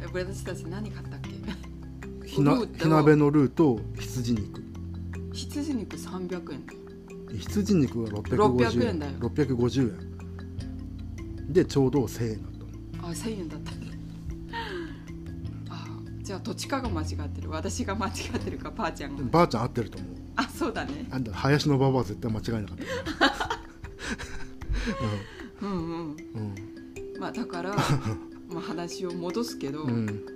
[0.00, 1.20] え私たち何買ったっ
[2.22, 2.26] け？
[2.28, 4.62] 火なルーと火鍋のルーと羊肉。
[5.32, 6.80] 羊肉300円だよ
[7.38, 9.12] 羊肉は650 600円円だよ。
[9.20, 9.94] 650
[11.48, 11.52] 円。
[11.52, 12.58] でちょうど1000円だった
[13.02, 13.08] の。
[13.08, 13.70] あ1000円だった
[15.70, 15.86] あ
[16.22, 17.50] じゃあどっちかが間違ってる。
[17.50, 19.22] 私が間違ってるかばあちゃんが。
[19.24, 20.10] ばあちゃん合ってると思う。
[20.36, 21.06] あそうだね。
[21.10, 22.84] あんた林のばばは絶対間違えなかった。
[25.62, 26.16] うんうん。
[26.34, 26.54] うん。
[27.18, 27.74] まあだから
[28.48, 29.90] まあ話を戻すけど、うん。
[29.90, 30.26] うん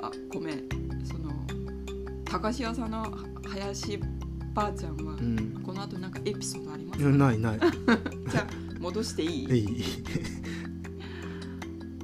[0.00, 0.62] あごめん。
[1.04, 1.30] その
[2.24, 3.06] 高橋さんの
[3.48, 3.98] 林
[4.54, 5.60] ばあちゃんは、うん。
[5.64, 7.58] この後なんかエピソードありますいやないない。
[8.30, 8.46] じゃあ
[8.80, 9.30] 戻していい？
[9.30, 9.84] いい。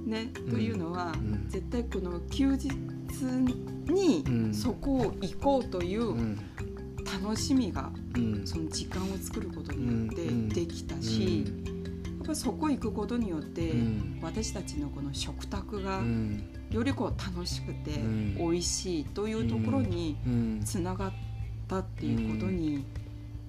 [0.08, 2.68] ね、うんというのは、うん絶対この休日
[3.92, 4.54] にうん。
[4.54, 6.38] そこを行こうといううん。
[7.22, 8.42] 楽しみがうん。
[8.46, 11.50] その時間を作ることによってうんできたし、や
[12.22, 14.18] っぱりそこ行くことによって、うん。
[14.22, 16.42] 私たちのこの食卓がうん。
[16.70, 18.34] よりこう楽しくてうん。
[18.36, 20.60] 美味しいというところにうん。
[20.64, 21.12] つながっ
[21.70, 22.84] たっていうことに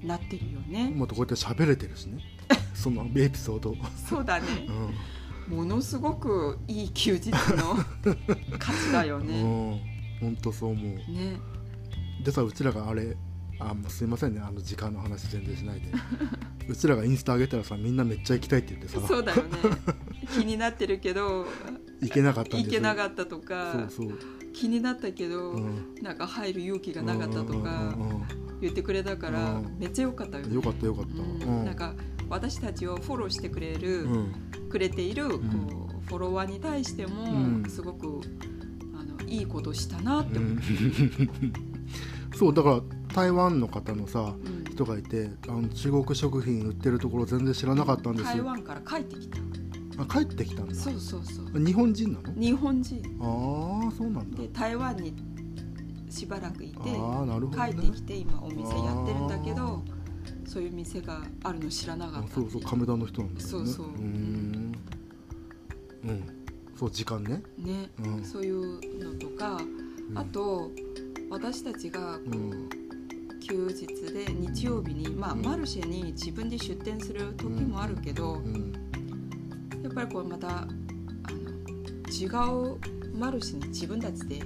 [0.04, 0.90] なってるよね。
[0.90, 2.20] もっとこうやって喋れてるしね。
[2.74, 3.76] そのエピソード、
[4.08, 4.46] そうだね。
[5.50, 7.76] うものすごくいい休日の
[8.58, 9.42] 価値だよんね。
[9.42, 9.80] うん、
[10.20, 10.96] 本当そう思う。
[10.96, 11.40] ね。
[12.24, 13.18] でさうちらがあれ
[13.60, 14.42] あもうすいませんね。
[14.42, 15.92] あの時間の話全然しないで。
[16.68, 19.06] うちらがインスタ上げたらさみんなめっちゃ行きたいって言ってさ。
[19.08, 19.50] そうだよね。
[20.34, 21.46] 気になってるけど
[22.02, 23.74] 行けなかったんです行けなかっったとか。
[23.90, 24.20] そうそう、
[24.54, 27.96] 気になったけど、うん、なんか入る勇気がなかったとか
[28.62, 29.78] 言ってくれたからうん。
[29.80, 30.56] めっちゃ良かったよね。
[30.56, 31.66] よかったよかった、うん。
[31.66, 31.94] なんか
[32.30, 34.34] 私たちをフォローしてくれる、うん。
[34.70, 35.40] くれているこう
[36.08, 37.66] フォロワーに対してもうん。
[37.70, 38.22] すごく
[39.00, 40.52] あのいいことしたなって思う。
[40.52, 40.62] うん。
[42.36, 42.82] そうだから
[43.14, 44.62] 台湾の方のさうん。
[44.72, 48.28] 人がいてあの中国食品売ってるところ全然知らなかったんですよ。
[48.28, 49.38] 台湾から帰ってきた。
[50.02, 50.76] あ帰ってきたんだ。
[50.76, 51.60] そうそうそう。
[51.66, 52.34] 日本人なの？
[52.34, 53.18] 日本人。
[53.22, 54.38] ああそうなんだ。
[54.38, 55.14] で台湾に
[56.10, 57.00] しばらくいてね、
[57.56, 59.82] 帰ってきて今お店やってるんだけど
[60.46, 63.52] そういう店があるの知らなかったあそうそう亀田の人なんだよね。
[63.52, 63.86] そうそう。
[63.88, 64.76] ーん。
[66.04, 66.24] うん。
[66.76, 67.42] そう時間ね。
[67.58, 68.24] ね、うん。
[68.24, 69.58] そういうのとか、
[70.10, 70.18] うん。
[70.18, 70.70] あと
[71.30, 72.70] 私たちがこう、うん。
[73.40, 75.42] 休日で日曜日に、まあ、うん。
[75.42, 78.74] マルシェに自分で出店する時もあるけど、うん。
[78.74, 78.81] や
[79.92, 80.72] っぱりこうまたあの
[82.10, 82.26] 違
[82.76, 82.78] う
[83.18, 84.46] マルシェに自分たちで行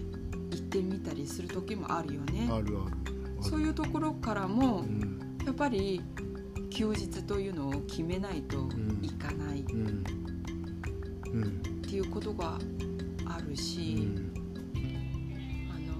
[0.55, 2.47] ってみたりする時もあるよね。
[2.51, 2.95] あるある。
[3.41, 5.37] そういうところからも、うん。
[5.45, 6.01] やっぱり
[6.71, 8.67] 休日というのを決めないと
[9.01, 10.03] いかないっうん。
[11.31, 11.61] うん。
[11.83, 12.57] ていうことが
[13.27, 14.33] あるうし、ん。
[15.71, 15.93] あの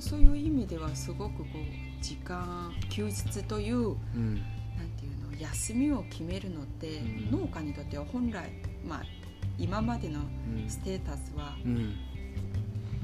[0.00, 4.42] そういう意味ではすごくこう時間休日といううん
[5.38, 7.40] 休みを決めるのって、うん。
[7.40, 8.50] 農家にとっては本来、
[8.86, 9.02] まあ、
[9.58, 10.68] 今までのうん。
[10.68, 11.94] ステータスはうん。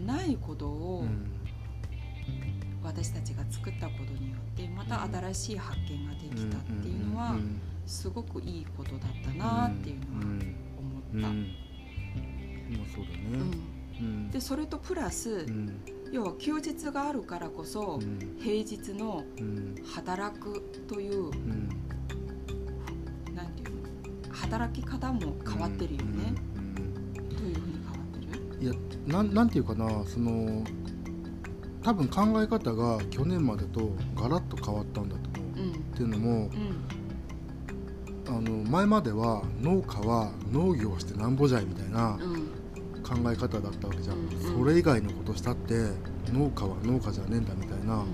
[0.07, 1.31] ないことをうん。
[2.83, 7.61] 私たちが作ったことによってまた新しい発見ができたっていうのはん。
[7.87, 10.55] すごくいいことだったなっていうのはうん。
[10.79, 11.53] 思った。
[12.95, 15.81] そうだうねでそれとプラス、うん。
[16.13, 18.37] 要は休日があるからこそ、うん。
[18.41, 19.75] 平日のうん。
[19.95, 21.31] 働くという
[24.43, 28.21] 働き方も変わってるよね、うんどういうふうに変わって
[28.59, 28.65] る？
[28.65, 28.75] いや
[29.07, 30.65] なんなんていうかなその
[31.83, 35.61] 多分考え方が去年までとガラッと変わったんだと思う。
[35.61, 35.73] うん。
[35.73, 36.49] っていうのもうん。
[38.25, 42.53] あの前までは農家は農業をしてなんぼじゃいみたいなうん。
[43.03, 45.75] 考え方だったわけじゃん、うんそれ以外のことしたって
[46.33, 48.05] 農家は農家じゃねえんだみたいな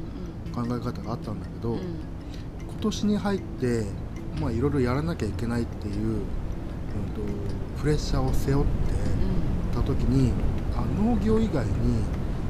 [0.55, 1.79] 考え方があったんだけど、うん。
[1.79, 3.85] 今年に入って
[4.41, 6.23] まあいろいろやらなきゃいけないっていう、うん、と
[7.81, 8.71] プレッシャーを背負って
[9.75, 10.33] た時に
[10.75, 11.73] あ農業以外に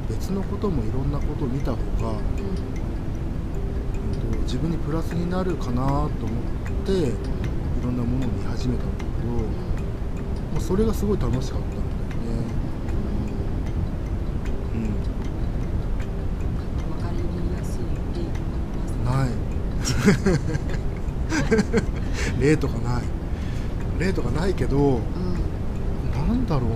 [0.07, 2.17] 別のこともいろんなことを見た方が、うん、
[4.33, 6.09] と自分にプラスになるかなと思っ
[6.85, 7.11] てい
[7.83, 11.85] ろんなものを見始めたんだけどもうそれがすごい楽しかったんだよね。
[14.73, 14.83] うん。
[16.91, 17.17] わかり
[17.57, 17.81] やすい
[18.17, 18.31] 例が
[19.13, 19.35] ありま
[19.85, 20.59] すない
[22.39, 23.03] 例とかない。
[23.99, 26.75] 例とかないけどうんなんだろうな。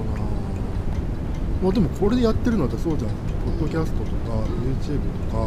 [1.64, 3.12] まあでもこれでやってるのってそうじゃん。
[3.46, 5.44] ポッドキャストとか YouTube とか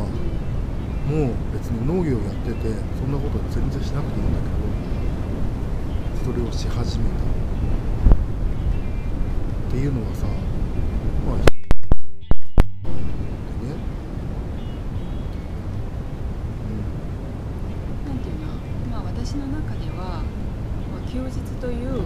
[1.11, 4.39] もう別に農業やっててそんなこと全然しなくていいんだ
[6.25, 7.37] けどそれをし始めた。
[9.67, 10.27] っていうのはさ
[11.27, 11.49] まあでね
[18.07, 18.47] なんていうの
[18.91, 22.01] まあ私の中では、まあ、休日という、ま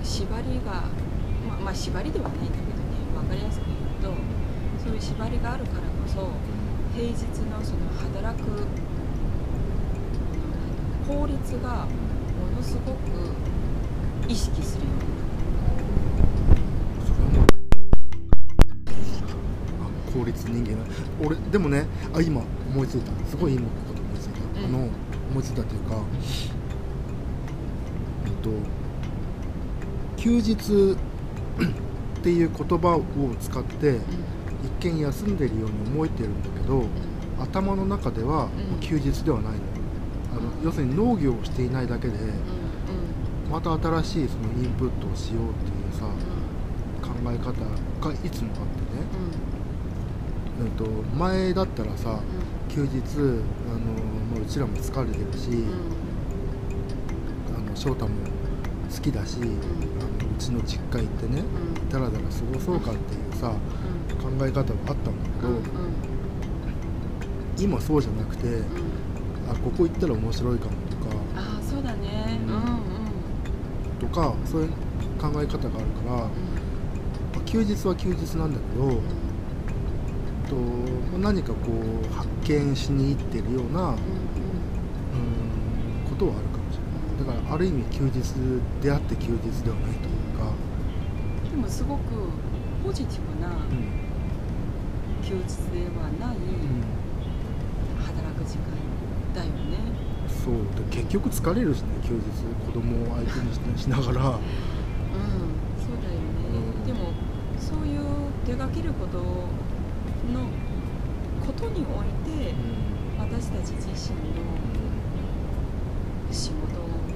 [0.00, 0.72] あ、縛りが、
[1.48, 2.72] まあ、まあ縛りではないんだけどね
[3.14, 4.20] 分かりやすく言うと
[4.84, 6.30] そういう縛りがあるからこそ
[6.94, 7.16] 平日
[7.50, 8.66] のその働く
[11.26, 11.86] 効率がも
[12.56, 12.96] のすごく
[14.28, 15.02] 意識するように
[17.04, 17.46] それはもう
[19.82, 20.76] あ効率人間
[21.20, 24.88] 俺でもねあ今思いついたすごいいいこと思いついた、うんあの
[25.32, 25.96] 思いついたというか
[28.24, 28.50] えっと
[30.16, 30.96] 休日
[32.20, 33.02] っていう言葉を
[33.40, 33.98] 使って
[34.80, 36.84] 一見休んでるように思えてるんだけど
[37.40, 38.48] 頭の中では
[38.80, 39.75] 休日ではないの
[40.36, 42.14] の要するに農業をしていないだけで
[43.50, 46.06] また新しいそのインプットをしようっていうさ
[47.02, 49.06] 考え方がいつもあってね、
[50.60, 50.84] うん、と
[51.16, 52.20] 前だったらさ
[52.68, 53.78] 休日あの、
[54.32, 55.64] まあ、うちらも疲れてるし、
[57.56, 58.14] あの翔太も
[58.92, 59.54] 好きだし、あのう
[60.38, 61.42] ちの実家行ってね
[61.90, 63.52] だらだら過ごそうかっていうさ
[64.20, 65.48] 考え方はあったんだけど、
[67.58, 68.62] 今そうじゃなくて
[69.50, 71.16] あここ行ったら面白いかもとか。
[71.36, 72.40] ああそうだね。
[72.46, 72.54] うん。
[72.54, 72.86] うん
[73.98, 74.68] とかそういう
[75.18, 75.70] 考え方があるか
[76.04, 76.28] ら、まあ
[77.46, 79.00] 休日は休日なんだけど、
[80.48, 80.54] と
[81.12, 81.72] まあ何かこ
[82.04, 83.96] う発見しに行ってるような、うん、
[86.10, 86.82] ことはあるかもしれ
[87.24, 87.34] ない。
[87.36, 88.20] だからある意味休日
[88.82, 90.52] であって休日ではないというか、
[91.50, 92.02] でもすごく
[92.84, 93.56] ポジティブなうん。
[95.24, 95.40] 休日
[95.72, 96.84] ではないうん。
[98.04, 98.76] 働く時間
[99.36, 99.76] だよね。
[100.26, 100.54] そう
[100.88, 102.22] で結局疲れるしね休日
[102.64, 106.48] 子供を相手にししながら、 うん、そうだよね。
[106.80, 107.12] うんでも
[107.58, 108.00] そういう
[108.46, 109.24] 出かけることの
[111.44, 112.54] ことにおいて
[113.18, 114.46] 私たち自身の
[116.30, 116.56] 仕事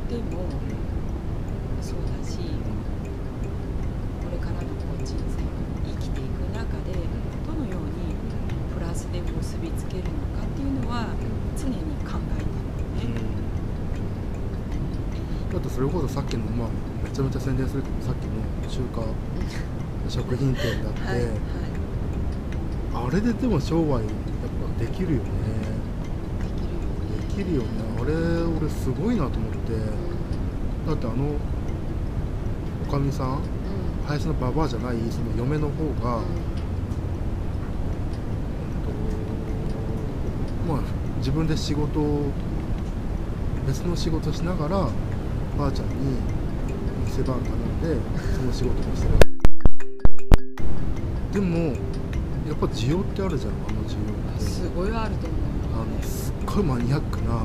[0.08, 0.44] でも
[1.80, 4.66] そうだし、これからの
[5.04, 5.46] 人生を
[5.86, 6.92] 生きていく中で
[7.46, 8.16] どのように
[8.74, 11.06] プラスで結びつけるのかっていうのは
[11.56, 12.42] 常に考え
[13.00, 13.24] てるよね。
[15.52, 16.68] だってそれこそさっきのまあ
[17.04, 19.06] めちゃめちゃ宣伝するけどさっきの中華
[20.10, 21.30] 食品店だって、はいはい。
[23.06, 25.24] あれででも商売やっぱできるよね。
[27.28, 27.68] できるよね。
[27.96, 29.72] あれ俺すごいなと思って。
[30.88, 31.36] だってあの
[32.88, 33.40] おかみさんうんうん。
[34.08, 36.24] 林のババアじゃないその嫁の方が、うん
[40.70, 40.80] まあ
[41.20, 42.30] 自分で仕事を
[43.66, 44.88] 別の仕事しながら
[45.58, 46.16] ばあちゃんに
[47.04, 47.94] 店番頼んで
[48.34, 49.14] その仕事もしてる。
[51.32, 51.74] でもや
[52.54, 54.42] っぱ需要ってあるじゃんあの需要って。
[54.42, 55.40] すごいあると思う
[55.74, 57.38] あのすっごいマニアックなものを、あ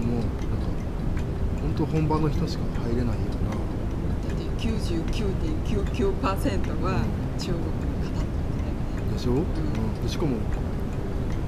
[0.00, 0.32] のもうなんか
[1.60, 3.50] 本当本場の人しか入れないような。
[3.50, 3.56] だ
[4.34, 7.04] って99.99%は
[7.38, 8.14] 中国の方ってね。
[9.12, 9.44] でしょ、うん。
[10.02, 10.36] でしかも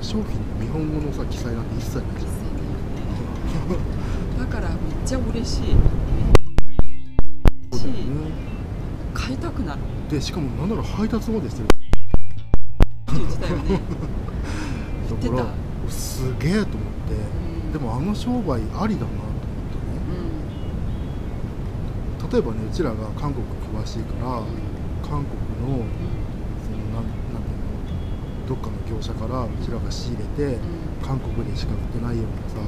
[0.01, 2.33] 商品の日本語のさ記載なんて一切ないじゃん。
[4.39, 5.61] だからめっちゃ嬉しい。
[7.73, 8.33] そうだよね。
[9.13, 9.81] 買いたくなる。
[10.09, 11.67] でしかもなんなら配達までしてる。
[11.67, 11.75] って
[13.13, 13.81] 言ってたよね。
[15.11, 15.45] だから
[15.83, 16.71] 言すげえと思って。
[17.65, 17.73] うん。
[17.73, 19.11] でもあの商売ありだなと思ってね。
[22.23, 22.31] うん。
[22.31, 24.43] 例えばねうちらが韓国詳しいから
[25.07, 25.87] 韓国のう
[26.65, 27.41] そのなんなんていうの
[28.51, 30.59] どっかの業者からうちらが仕入れて
[31.01, 32.63] 韓国でしか売ってないようなさう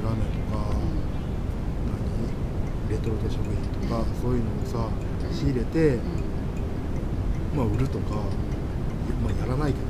[0.00, 0.74] んラーメンとか
[1.86, 3.54] 何レトルト食品
[3.88, 4.88] とかそういうのをさ
[5.32, 6.00] 仕入れて、
[7.54, 8.16] まあ、売るとか、
[9.22, 9.86] まあ、やらないけど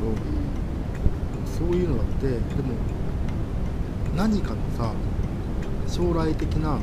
[1.47, 2.41] そういうのだってでも
[4.15, 4.93] 何かのさ
[5.89, 6.79] 将来的な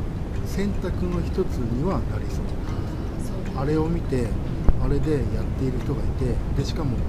[0.48, 2.46] 選択の一つにはなりそう。
[3.56, 4.28] あれを見て
[4.84, 7.00] あれでやっている人がいてでしかもう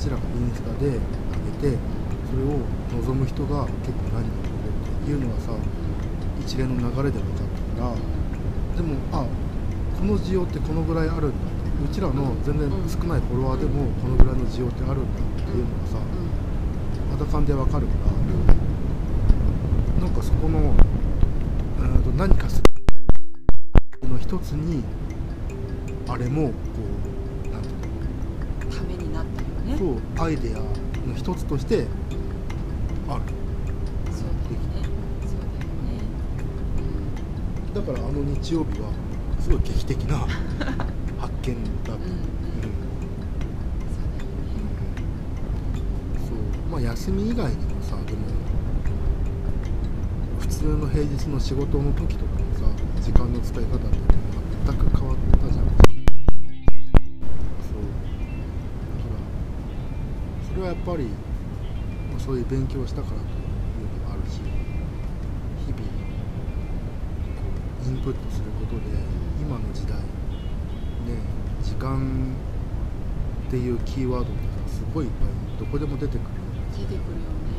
[0.00, 1.78] ちらがインスタで上げて
[2.28, 2.58] それを
[3.02, 5.52] 望む人が結構何人もいるっていうのはさ
[6.40, 7.94] 一連の流れで分かったから
[8.76, 9.26] でもあ
[9.98, 11.36] この需要ってこのぐらいあるんだ
[11.84, 15.98] うちらの全然少ないフォロワーでもこのぐらいの需要ってあるんだっていうのがさ
[17.12, 17.92] 肌感で分かるか
[19.98, 20.92] らなんかそこの、うん
[22.02, 22.60] と何かす
[24.02, 24.82] るの一つに
[26.08, 26.54] あれもこ
[27.46, 29.78] うなんていうのためになったよね。
[29.78, 31.86] そうアイデアの一つとして
[33.08, 33.22] ある。
[34.12, 34.88] そうだよね。
[35.26, 35.72] そうだよ
[36.78, 36.84] ね。
[37.74, 38.90] だからあの日曜日は
[39.40, 40.18] すごい劇的な
[41.18, 42.08] 発見だった、うんうん。
[42.08, 42.22] うん。
[43.90, 44.20] そうね
[46.28, 46.36] そう。
[46.70, 48.18] まあ休み以外にもさでも
[50.38, 52.64] 普通の平日の仕事の時とかもさ
[53.02, 53.86] 時間の使い方って
[54.66, 55.71] 全く変わったじゃん
[60.72, 61.06] やっぱり、
[62.18, 63.26] そういう勉強したからという
[64.00, 64.40] のもあるし
[65.66, 65.82] 日々
[67.84, 68.80] インプットすることで
[69.38, 70.02] 今の時代ね
[71.62, 72.34] 時間
[73.48, 75.28] っていうキーワードがすごいいっぱい
[75.60, 76.20] どこでも出てくる
[76.72, 77.51] 出てくるよね、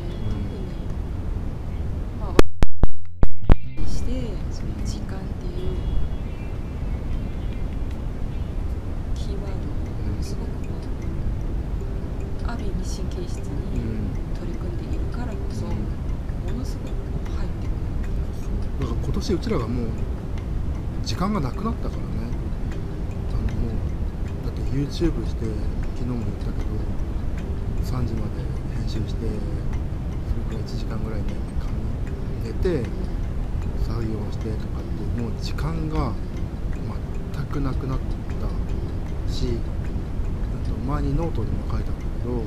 [19.34, 19.86] うちらがもう
[21.02, 22.04] 時間がなくなったからね。
[23.30, 25.46] あのもうだって YouTube して
[25.96, 26.70] 昨日も言ったけど
[27.82, 28.42] 3時まで
[28.78, 29.26] 編集して
[30.28, 31.26] それから1時間ぐらいね
[32.44, 32.88] 寝て
[33.86, 36.12] 作業してとかってもう時間が
[37.34, 39.46] 全くなくなったし
[40.68, 42.42] と前にノートでも書いたんだけど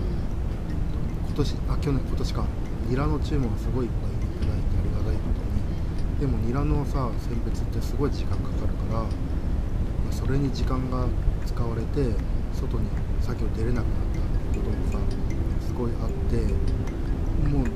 [1.28, 2.45] 今年あ去年今年か。
[2.88, 5.60] ニラの注文がすごいいっぱいいただいてありがたいことに
[6.19, 9.08] でもニラのさ選別ってすごい時間かかるからま
[10.10, 11.06] あそれに時間が
[11.45, 12.13] 使われて
[12.53, 12.89] 外に
[13.21, 13.93] 作業出れなくなっ
[14.53, 14.99] たこともさ
[15.65, 16.38] すごいあって
[17.47, 17.67] もう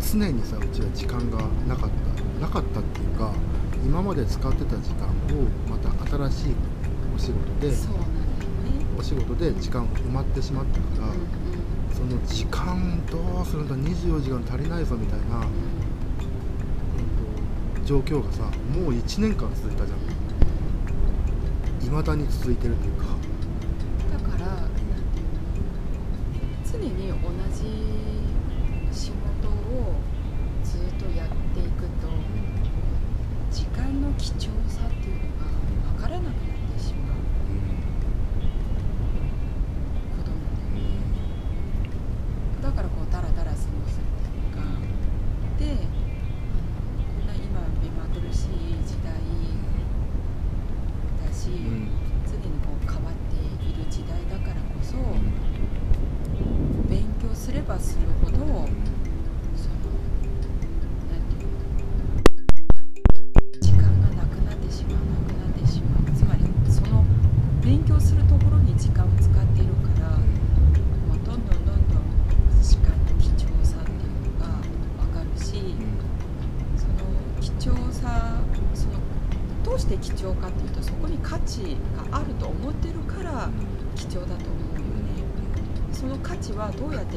[0.00, 2.08] 常にさうちは時間がなかった。
[2.38, 3.32] なかったっていうか
[3.84, 5.10] 今まで使ってた時間を
[5.68, 5.90] また
[6.30, 6.54] 新しい
[7.16, 7.76] お仕事でね。
[8.98, 11.20] お仕事で時間埋まってしまったから、うんうん。
[11.92, 15.46] その時間どうするんだ24時間足りないぞみたいな、
[17.88, 19.98] 状況がさもう1年間続いたじゃん。
[21.82, 23.06] いまだに続いてるっていうか。
[24.12, 24.68] だから
[26.70, 27.16] 常に同
[27.50, 27.64] じ
[28.92, 29.94] 仕事を
[30.62, 32.08] ずっとやっていくと
[33.50, 35.46] 時間の貴重さっていうのが
[35.96, 36.34] 分からなくなっ
[36.74, 37.17] てしまう。
[81.58, 81.76] 値
[82.10, 83.50] があると思ってるから
[83.96, 84.88] 貴重だと思うよね。
[85.92, 87.16] その価値はどうやって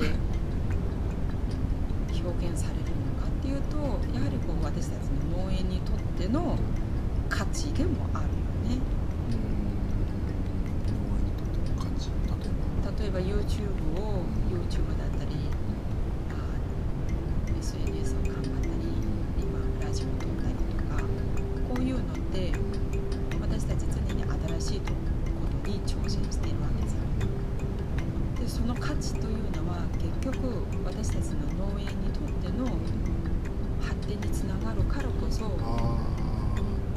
[2.24, 3.78] 表現されるのかっていうと
[4.18, 6.58] やはりこう私たちの農園にとっての
[7.30, 8.82] 価値でもあるよね。
[13.00, 15.32] 例えば YouTube を YouTube だったり
[16.30, 16.34] あ
[17.60, 18.86] SNS を頑張ったり
[19.40, 21.02] 今ラジオを撮ったりとか
[21.74, 22.52] こういうのって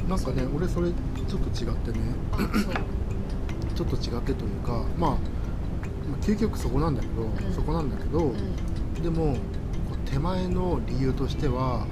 [0.07, 1.97] なんかね俺それちょっと違ってね。
[3.75, 5.17] ちょっと違ってというかまあまあ
[6.21, 7.53] 究極そこなんだけど、ん。
[7.53, 9.03] そこなんだけど、うん。
[9.03, 9.35] でも
[10.05, 11.85] 手前の理由としては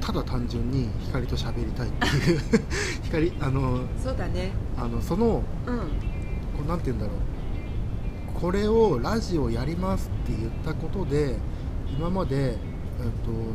[0.00, 2.40] ただ単純に光と喋りたいっていう。
[3.04, 4.52] 光あのそうだね。
[4.76, 5.78] あのそのうん。
[5.78, 5.84] こ
[6.64, 8.40] うなんて言うんだろう。
[8.40, 11.36] これをラジオやりますって言ったことで
[11.96, 12.56] 今まで、えっ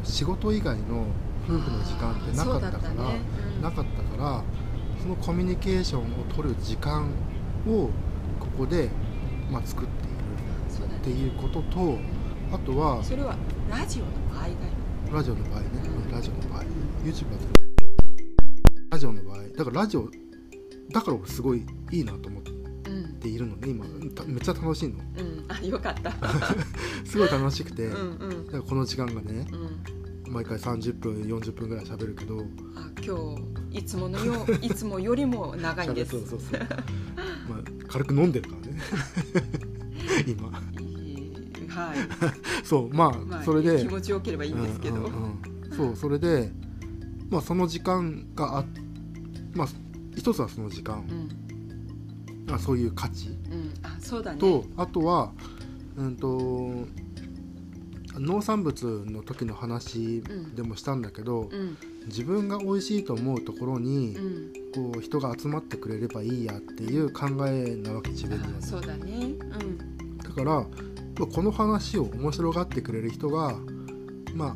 [0.02, 1.08] と、仕事以外の
[1.48, 4.44] 夫婦の時間ってなかったからなかったから
[5.02, 7.12] そのコミュニケーションを取る時間
[7.68, 7.90] を
[8.40, 8.90] ここで、
[9.52, 10.16] まあ、作っている
[10.86, 11.98] っていうことと
[12.52, 13.36] あとはそれは
[13.70, 14.56] ラジオの場合だよ
[15.12, 15.68] ラジオの場合ね。
[15.86, 16.12] うん。
[16.12, 16.64] ラジオの場合。
[17.04, 17.38] YouTube は
[18.92, 19.44] ラジオの場合。
[19.56, 20.10] だからラジオ
[20.92, 22.44] だから俺すごいいいなと思っ
[22.88, 23.86] うんているのね今。
[24.14, 24.96] ためっちゃ楽しいの。
[25.00, 25.46] うん。
[25.48, 26.12] あよかった。
[27.06, 28.46] すごい楽しくて、うんうん。
[28.48, 29.65] だからこの時間がねうん
[30.36, 32.42] 毎回30分40分ぐらい喋るけど。
[32.76, 33.18] あ今
[33.72, 36.18] 日いつものよ いつもよりも長いです。
[36.18, 36.60] 喋そうそうそう。
[37.50, 38.82] まあ軽く飲んでるからね。
[40.28, 40.50] 今。
[40.50, 42.66] はい。
[42.66, 43.82] そうまあ、まあそれで。
[43.82, 45.12] 気持ちよければいいんですけど、うんうん
[45.70, 45.78] うん。
[45.78, 46.52] そうそれで
[47.30, 48.66] まあその時間があ
[49.54, 49.68] まあ
[50.18, 51.02] 一つはその時間。
[51.10, 52.54] う、ん。
[52.54, 53.30] あそういう価値。
[53.30, 53.74] うん。
[53.84, 54.40] あそうだね。
[54.40, 55.32] と、あとは
[55.96, 56.86] うんと
[58.20, 60.24] 農産物の時の話
[60.56, 61.78] でもしたんだけど、うん。
[62.08, 64.54] 自分が美味しいと思うところに、うん。
[64.74, 69.14] こう人が集まってくれればいいやっていう考えなわけ自分にはそうだね。
[69.14, 70.18] うん。
[70.18, 70.62] だからま
[71.22, 73.56] あこの話を面白がってくれる人が
[74.34, 74.56] まあ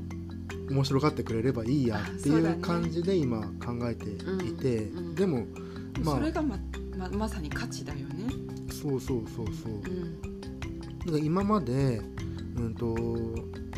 [0.70, 4.98] 面白がってくれればいいやっていう感じで今考えていて、うん。
[4.98, 5.16] うん。
[5.16, 5.46] でも
[6.04, 6.16] まあ。
[6.16, 6.58] それがま
[6.98, 8.26] ままさに価値だよね。
[8.72, 9.74] そうそうそうそう。
[9.74, 10.22] うん。
[11.00, 12.02] だから今まで、
[12.60, 12.96] うん、と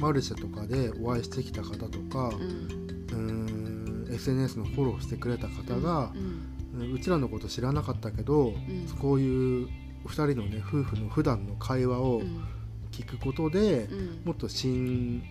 [0.02, 2.82] マルシェとかでお会いしてきた方とかう、ん。
[3.12, 8.88] うん SNS のフォローしてくれた方がう、んうちらのこと知らなかったけど、ん。
[9.00, 9.68] こういう
[10.06, 12.44] 2人のね夫婦の普段の会話をうん。
[12.92, 14.22] 聞くことで、うん。
[14.26, 15.22] もっと親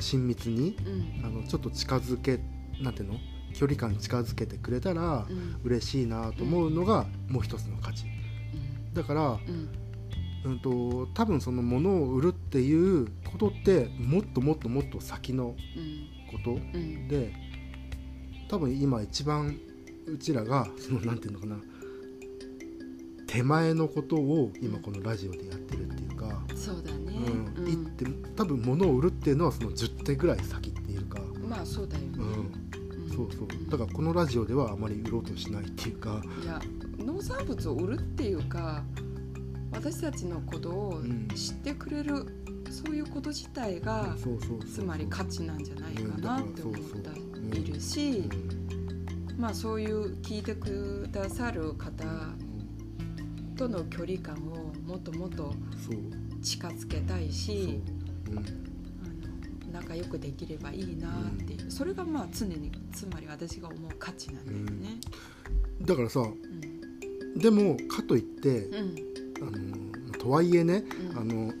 [0.00, 1.26] 親密にうん。
[1.26, 2.40] あのちょっと近づけ
[2.82, 3.18] なんていうの？
[3.54, 5.60] 距離感近づけてくれたらうん。
[5.64, 8.06] 嬉しいなと思うのがもう一つの価値。
[8.92, 9.38] だから、
[10.44, 15.54] うんうん、と多分その物を売るっていうことってもっともっともっと先の
[16.30, 16.56] ことうん。
[16.56, 17.08] うん。
[17.08, 17.32] で
[18.48, 19.58] 多分今一番
[20.06, 21.56] うちらがそのなんていうのかな
[23.26, 27.12] 手前のことを今このラジオでやってるっていうか、そうだね。
[27.56, 27.68] うんうん。
[27.68, 32.08] いって多分物を売るっていうのはその10手ぐらい先っていうか、まあそうだよね。
[32.16, 33.08] うん、うん。
[33.10, 33.70] そうそう。
[33.70, 36.58] だからこのラジオではあまり売ろうとしないっていうか、いや
[36.98, 38.82] 農産物を売るっていうか
[39.70, 41.28] 私たちのことをうん。
[41.28, 42.26] 知ってくれる、
[42.70, 44.16] そういうこと自体が
[44.74, 48.24] つまり価値なんじゃないかなって思っているし
[49.30, 49.40] うん。
[49.40, 52.04] まあそういう聞いてくださる方
[53.56, 55.54] との距離感をもっともっと
[56.42, 57.80] 近づけたいし
[58.30, 58.34] う。
[58.34, 58.38] ん。
[58.38, 64.98] あの仲良くできればいいなっていう、それがまあ常につまり私が思う価値なんだよね。
[65.82, 67.38] だからさうん。
[67.38, 69.07] でもかといってうん
[69.42, 71.18] あのとはいえねうん。
[71.18, 71.52] あの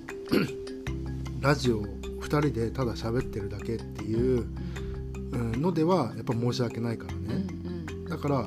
[1.40, 4.46] ラジオ2人でただ喋ってるだけっていう
[5.32, 5.52] うん。
[5.62, 7.46] のではやっぱ申し訳ないからうんね、
[7.90, 8.04] うん。
[8.06, 8.46] だから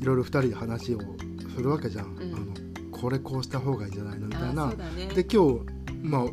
[0.00, 1.00] いろいろ2人で話を
[1.54, 2.18] するわけじゃん、ん。
[2.18, 2.46] あの
[2.90, 4.76] これこうした方がいいんじゃないのみたいあなね。
[5.14, 5.60] で今日
[6.02, 6.24] まあ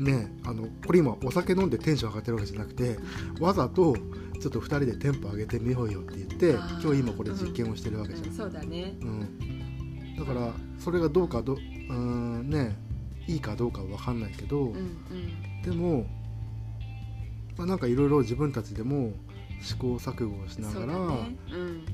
[0.00, 2.96] ねあのこれ今お酒飲んでテンション上がってるわけじゃなくて
[3.40, 3.96] わざと
[4.40, 8.28] ちょっと2人でテンポ上げてみようよって言って今日今これ実験をしてるわけじゃん。
[8.28, 8.96] うん、そうだね。
[9.02, 9.28] うん、
[10.18, 12.76] だからそれがどうかどうーんね
[13.28, 15.62] いいかどうかは分かんないけど、うんうん。
[15.62, 16.06] でも、
[17.58, 19.12] まあ、なんかいろいろ自分たちでも
[19.60, 21.36] 試行錯誤をしながら、だね。
[21.52, 21.86] うん。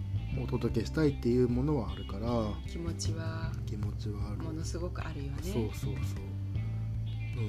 [0.42, 2.28] お届けしたいっていうものはあるから
[2.68, 5.38] 気持ちは気持ちはある、ものすごくあるよね。
[5.42, 5.92] そうそうそう、
[7.36, 7.46] うん、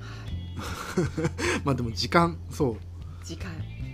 [0.00, 1.60] はい。
[1.64, 2.76] まあでも時間そう。
[3.24, 3.50] 時間。
[3.50, 3.93] 今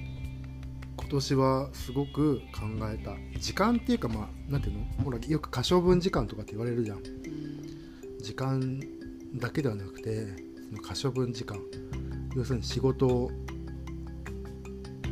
[1.11, 3.15] 年はすごく考えた。
[3.39, 4.85] 時間っていうかまあなんていうの？
[5.05, 6.99] ほらよく可処分時間とかって言われるじゃん。
[6.99, 7.05] うん
[8.21, 8.81] 時間
[9.37, 10.27] だけではなくて
[10.69, 11.59] その可処分時間。
[12.37, 13.31] 要するに仕事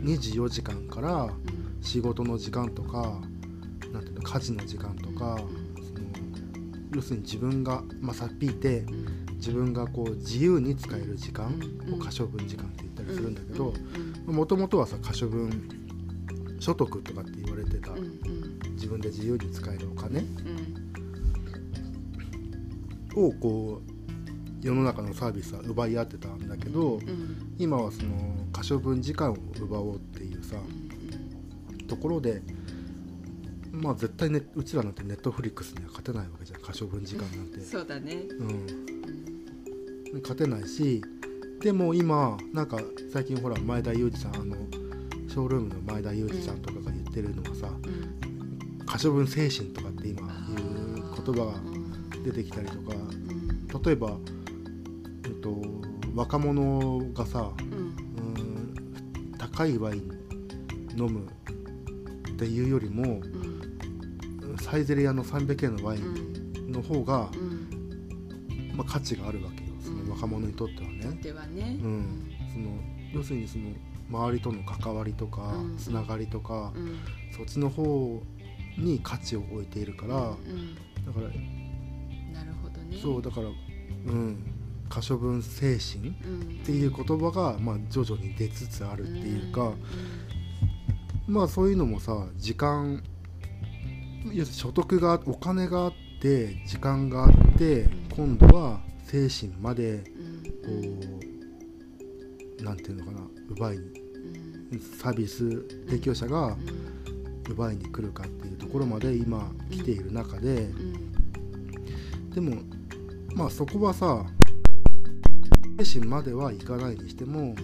[0.03, 1.33] 24時間からうん
[1.81, 3.21] 仕事の時間とか
[3.93, 4.23] なんていうの？
[4.23, 6.09] 家事の時間とか、その
[6.95, 11.47] 要するに自分が、まあ、さっぴいてうん自分がこう自由に使える時間
[11.87, 13.73] うんを可処分時間って言ったりするんだけど
[14.27, 14.35] うん。
[14.35, 15.69] もともとはさ可処分
[16.69, 17.93] 所得とかって言われてた。
[17.93, 18.59] うんうん。
[18.75, 20.21] 自分で自由に使えるお金。
[20.21, 20.23] う
[23.15, 23.25] ん。
[23.25, 30.57] をこう世の中のサービスは奪い合ってたんだけどうん今はその可処分時間を奪おうっていうさ
[31.89, 32.43] ところで
[33.73, 36.61] まあ絶対ねうちらなんてネットフリックスには勝てないわけじゃん。
[36.61, 38.25] 可処分時間なんて、 そうだね。
[38.39, 38.53] うん、う
[40.19, 41.03] ん勝てないし
[41.61, 42.79] でも今なんか
[43.13, 48.87] 最近ほら前田裕二さんあのショールームの前田裕二さんとかが言ってるのがさうん。
[48.87, 50.23] 可処分精神とかって今
[50.57, 51.61] 言う言葉がう
[52.19, 53.83] ん出てきたりとかうん。
[53.83, 54.17] 例えば、
[55.25, 55.61] えっと、
[56.15, 57.69] 若者がさうん。
[57.69, 60.11] うん高いワイン
[60.97, 61.27] 飲む
[62.31, 64.57] っていうよりもうん。
[64.61, 66.01] サイゼリヤの300円のワイう
[66.65, 66.73] ンん。
[66.73, 68.73] の方が、うん。
[68.77, 71.19] まあ、価値があるわけよその若者にとってはね。
[71.23, 71.79] ではね。
[71.83, 72.31] うん。
[72.53, 72.67] その
[73.15, 73.71] 要するにその
[74.11, 75.77] 周りとの関わりとかうん。
[75.77, 76.99] つながりとかうん。
[77.37, 78.23] そっちの方
[78.79, 80.75] に価値を置いているからうん。
[81.07, 82.99] だからなるほどね。
[83.01, 83.51] そうだからう
[84.15, 84.55] ん。
[84.89, 86.41] 可処分精神うん。
[86.63, 89.75] っていう言葉が、まあ、徐々に出つつあるっていうか、ん。
[91.27, 93.03] まあそういうのもさ時間
[94.51, 99.99] 所得がお金があって時間があって今度は精神まで
[100.65, 101.01] こうん。
[102.61, 103.93] うなんていうのかな奪いにうん
[105.01, 106.57] サービス提供者が
[107.49, 110.69] 奪いに来るかっていうところまで今来ている中で
[112.35, 112.57] でも
[113.35, 114.25] まあそこはさ
[115.79, 117.55] 精神まではいかないにしても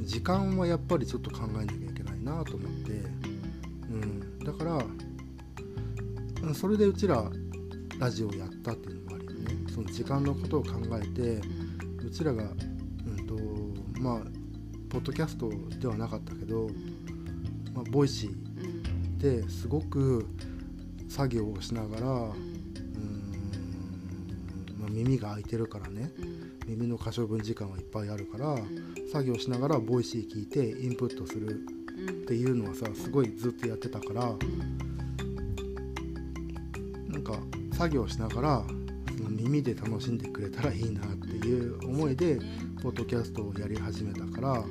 [0.00, 2.90] 時間はやっぱりちょっと考えなきゃいけないなと思って、
[3.90, 4.64] うん、だか
[6.42, 7.24] らそれでうちら
[7.98, 9.56] ラジオをやったっていうのもあるよね。
[9.72, 11.40] その時間のことを考えて
[12.04, 12.44] うちらが
[13.06, 13.34] うんと
[14.00, 14.43] まあ
[14.94, 16.68] ポッドキャストではなかったけど、
[17.74, 20.24] まあ、ボイシーですごく
[21.08, 22.36] 作業をしながらうーん、
[24.78, 26.12] まあ、耳が開いてるからね。
[26.68, 28.56] 耳の可処分時間はいっぱいあるから
[29.10, 34.22] 作業しながら Voicy 聞いてインプットするっていうのはさすごいずっとやってたから
[37.08, 37.34] なんか
[37.72, 38.64] 作業しながら
[39.28, 42.38] 耳で楽しんでくれたらいいなっていう思いで
[42.82, 44.64] ポッドキャストをやり始めたから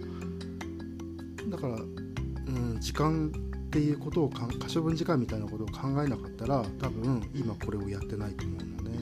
[1.54, 3.32] だから、うん、時間
[3.68, 8.98] っていうことをか可処分時間みたいなことを考えなかったら多分今これをやってないと思うのね、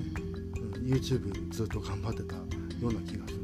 [0.55, 2.41] うん、YouTube ずっと頑張ってたよ
[2.81, 3.40] うな気がする。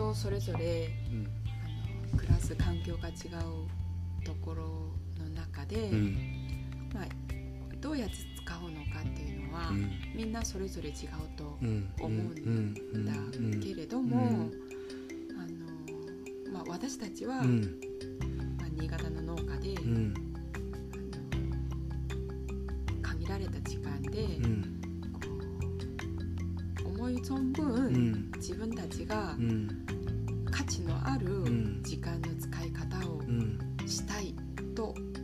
[0.00, 1.26] 人それぞれうん。
[2.08, 4.64] あの暮らす環境が違うところ
[5.22, 6.16] の中で、うん。
[6.94, 7.04] まあ、
[7.80, 9.90] どうやって使うのかっていうのは、うん。
[10.14, 10.96] みんなそれぞれ違う
[11.36, 11.92] とうん。
[12.00, 12.74] 思うん
[13.04, 13.12] だ
[13.60, 14.52] けれども、うん。
[15.38, 17.80] あのまあ、私たちは、うん。
[18.58, 19.74] まあ、新潟の農家で、
[23.02, 24.26] 限られた時間で、
[26.84, 28.30] 思い存分、うん。
[28.36, 29.89] 自分たちがうん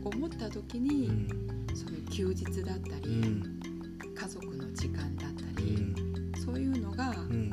[0.07, 1.27] 思った時うに、ん
[1.75, 3.59] その休日だったうり、ん
[4.15, 7.51] 家族の時間だったうり、んそういうのがうん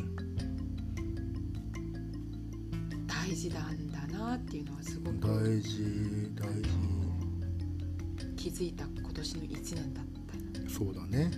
[3.07, 6.69] 大事なんだなっていうのはすごく大事大事。
[8.37, 10.05] 気づいた今年の1年だっ
[10.65, 11.31] たそうだね。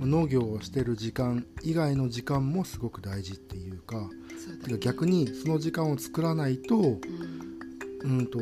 [0.00, 7.37] 農業をしてる時間以外の時間もすごく大事っていうかそうだてか逆にその時間を作らないとうん
[8.04, 8.38] うんと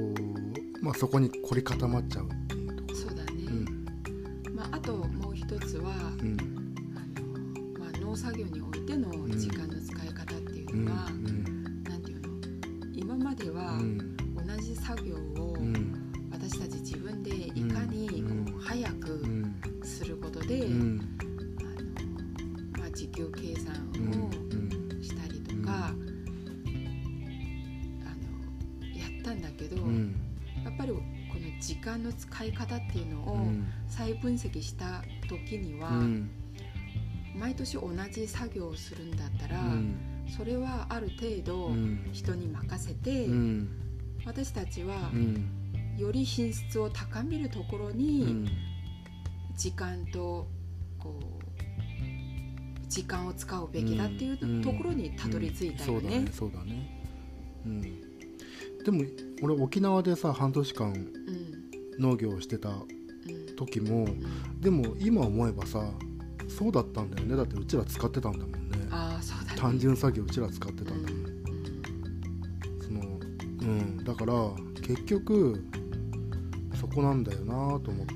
[0.83, 2.27] まあそこに凝り固まっちゃう。
[2.27, 2.46] っ
[37.67, 39.97] 毎年同じ作業をするんだったら、うん。
[40.37, 42.09] それはある程度うん。
[42.13, 43.69] 人に任せて、うん。
[44.25, 45.51] 私たちはうん。
[45.99, 48.49] より品質を高めるところうにん。
[49.57, 50.47] 時間と
[50.99, 54.63] こう時間を使うべきだっていううん。
[54.63, 56.19] ところにたどり着いたよね。
[56.19, 56.33] うん。
[56.33, 57.03] そうだね。
[58.85, 59.03] でも
[59.43, 61.11] 俺沖縄でさ半年間うん。
[61.99, 63.57] 農業をしてたうん。
[63.57, 64.61] 時もうん。
[64.61, 65.91] でも今思えばさ
[66.49, 67.37] そうだったんだよね。
[67.37, 68.59] だってうちら使ってたんだもんね。
[68.91, 69.61] ああそうだね。
[69.61, 71.37] 単純作業うちら使ってたうんんだもん、うん
[72.81, 74.05] そのうん。
[74.05, 74.35] だから
[74.83, 75.65] 結局
[76.81, 78.07] そこなんだよなと思っ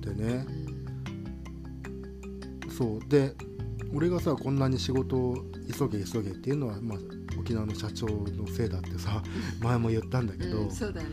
[0.00, 0.46] てね。
[2.76, 3.08] そう。
[3.08, 3.34] で
[3.94, 5.36] 俺がさこんなに仕事を
[5.76, 6.98] 急げ急げっていうのは、まあ、
[7.38, 9.22] 沖縄の社長のせいだってさ
[9.60, 11.08] 前も言ったんだけど、うん、そうだね。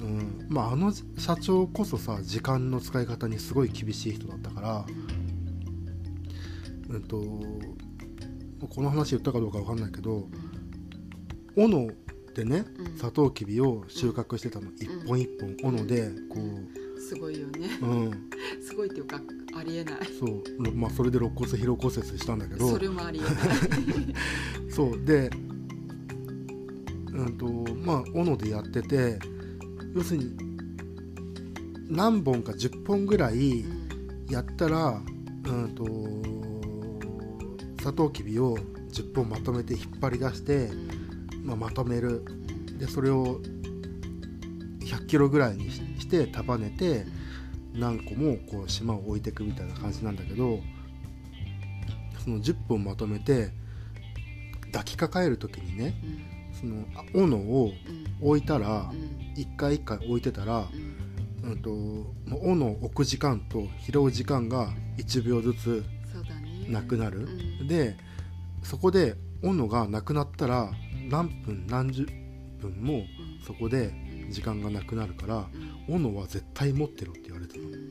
[0.00, 0.46] うん。
[0.48, 5.09] まあ、あの社長こそさ時間の使い方にすごい厳しい人だったから、うん、
[6.98, 7.16] と
[8.68, 10.28] この話言ったかどうか分かんないけど
[11.56, 11.90] 斧
[12.34, 12.96] でねうん。
[12.96, 15.56] サトウキビを収穫してたの、一本一本。
[15.62, 16.36] 斧でこ
[16.98, 17.68] すごいよね。
[17.82, 18.30] う、うん、
[18.62, 19.20] すごいっていうか
[19.54, 19.94] ありえない。
[20.18, 22.68] そう、ろまあ、それで肋骨疲労骨折したんだけど。
[22.68, 23.32] それもありえない。
[24.70, 25.04] そう。
[25.04, 25.30] で
[27.12, 27.46] うんと
[27.84, 29.18] まあ斧でやってて
[29.94, 30.36] 要するに
[31.88, 33.64] 何本か10本ぐらい
[34.28, 35.02] やったら
[35.44, 35.84] うんと
[37.82, 38.56] サトウキビを
[38.92, 40.68] 10本まとめて引っ張り出して、
[41.42, 42.24] まあ、まとめる。
[42.78, 43.40] でそれを
[44.80, 47.04] 100キロぐらいにして束ねて
[47.74, 50.60] 何個もこう島を置いていくみたいな感じなんだけど
[52.24, 53.50] その10本まとめて
[54.72, 57.72] 抱きかかえる時にねうんその斧を
[58.20, 58.90] 置いたら
[59.34, 60.66] 一回一回置いてたら
[61.42, 64.68] う、ん、と斧を置く時間と拾う時間が
[64.98, 65.84] 1秒ずつ
[66.70, 67.28] なくなる、
[67.60, 67.68] うん。
[67.68, 67.96] で
[68.62, 70.70] そこで斧がなくなったら
[71.08, 72.06] 何分何十
[72.60, 73.06] 分もうん。
[73.46, 73.92] そこで
[74.30, 75.48] 時間がなくなるから
[75.88, 75.94] うん。
[75.94, 77.90] 斧は絶対持ってろって言われてるうん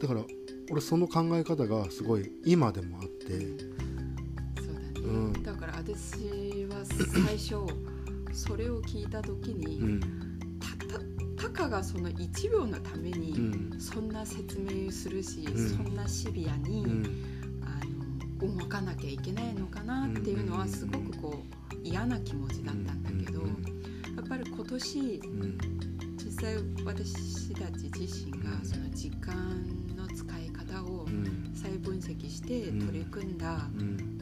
[0.00, 0.22] だから
[0.70, 3.38] 俺その考え方がすごい今でもあって。
[4.62, 5.42] そうだね、うん。
[5.42, 7.66] だから私は最初
[8.32, 10.00] それを聞いた時に、うん。
[10.60, 13.80] たたたかがその1秒のために、うん。
[13.80, 15.68] そんな説明するし、うん。
[15.68, 16.88] そんなシビアに、う
[18.40, 23.48] 動かなきゃいけないのかなっていうのはすごくこう嫌な気持ちだったんだけど、うん。
[24.16, 25.58] やっぱり今年うん。
[26.16, 28.64] 実際私たち自身がうん。
[28.64, 29.34] その時間
[29.96, 31.50] の使い方をうん。
[31.54, 34.18] 再分析して取り組んだうん。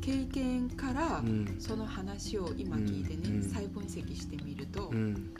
[0.00, 1.56] 経験からうん。
[1.58, 3.42] その話を今聞いてね、うん。
[3.42, 5.34] 再分析してみると、うん。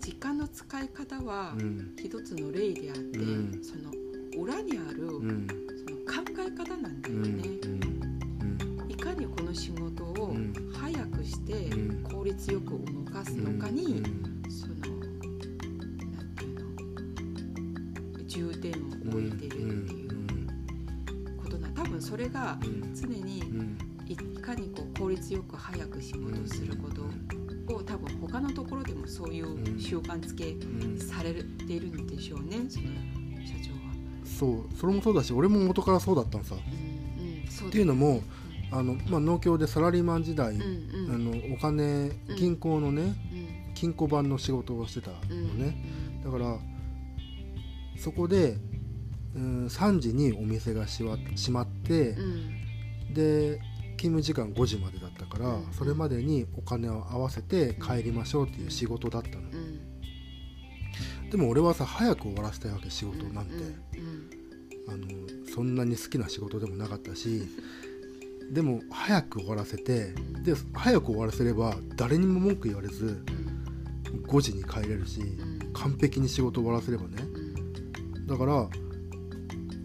[0.00, 1.94] 時間の使い方はうん。
[1.96, 3.64] 一つの例であって、うん。
[3.64, 3.92] その
[4.38, 5.46] 裏にあるうん。
[5.46, 7.16] その考え方なんだうん。
[7.16, 7.44] よね、
[8.88, 10.52] いかにこの仕事をうん。
[10.72, 12.02] 早くしてうん。
[12.04, 14.02] 効率よく動かすのかに、うん。
[14.50, 16.58] そのなんていう
[18.18, 20.08] の重点を置いてるっていう
[21.42, 22.94] ことな多分それがうん。
[22.94, 23.78] 常にうん。
[24.06, 27.02] いかにこう効率よく早く仕事をすること
[27.74, 30.98] を多分他のところでもそういう習慣づけうん。
[30.98, 32.64] されているんでしょうね。
[32.68, 32.86] その。
[34.38, 36.54] そうそれもそうだし俺も元からそうだったのさ。
[36.54, 38.22] うんうん、っていうのも
[38.70, 41.14] あの、まあ、農協でサラリーマン時代、うんうん。
[41.14, 43.74] あのお金銀行のねうん。
[43.74, 45.58] 金庫番の仕事をしてたのうん。
[45.58, 45.76] ね、
[46.24, 46.56] だから
[47.96, 48.56] そこで、
[49.34, 53.14] うん、3時にお店がしわ閉まってう、ん。
[53.14, 53.60] で
[53.96, 55.72] 勤務時間5時までだったから、うん。
[55.72, 59.87] それまでにお金を合わせて帰りましょうっていう仕事だったの、うん
[61.30, 64.30] でも俺はさ早く終わらせたいわけ仕事なんて、うん
[64.88, 65.06] あの
[65.54, 67.42] そんなに好きな仕事でもなかったし
[68.50, 70.14] でも早く終わらせて
[70.44, 73.22] で早く終わらせれば誰にも文句言われず
[74.10, 77.16] うん5時に帰れるしうん完璧に仕事終わらせればね。
[77.20, 77.48] うん
[78.28, 78.68] だから、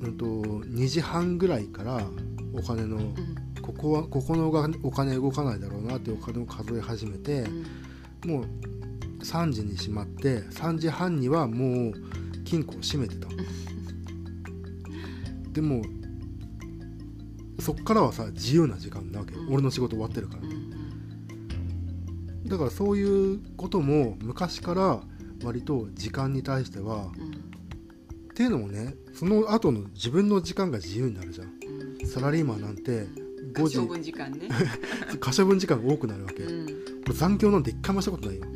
[0.02, 2.06] うん、と2時半ぐらいから
[2.54, 3.16] お金のうん。
[3.62, 7.44] ここはここのお金お金動かないだろうなってお金を数え始めて
[8.24, 8.30] うん。
[8.30, 8.46] もう
[9.24, 11.94] 3時に閉まって3時半にはもう
[12.44, 13.28] 金庫を閉めてた。
[15.54, 15.84] でも
[17.60, 19.54] そっからはさ自由な時間なわけよ、うん。
[19.54, 20.42] 俺の仕事終わってるから。
[20.44, 20.64] うんうん
[22.46, 25.02] だからそういうことも昔から
[25.44, 31.48] 割と時間に対してはっていうのもねその後の自分の時間が自由になるじゃん。
[31.48, 32.08] うん。
[32.08, 33.08] サラリーマンなんて
[33.54, 34.50] 5時可処分時間ね。
[35.20, 36.68] 可処分時間が多くなるわけ、うん。
[37.06, 38.46] 俺残業なんて一回もしたことないよ。
[38.46, 38.53] うん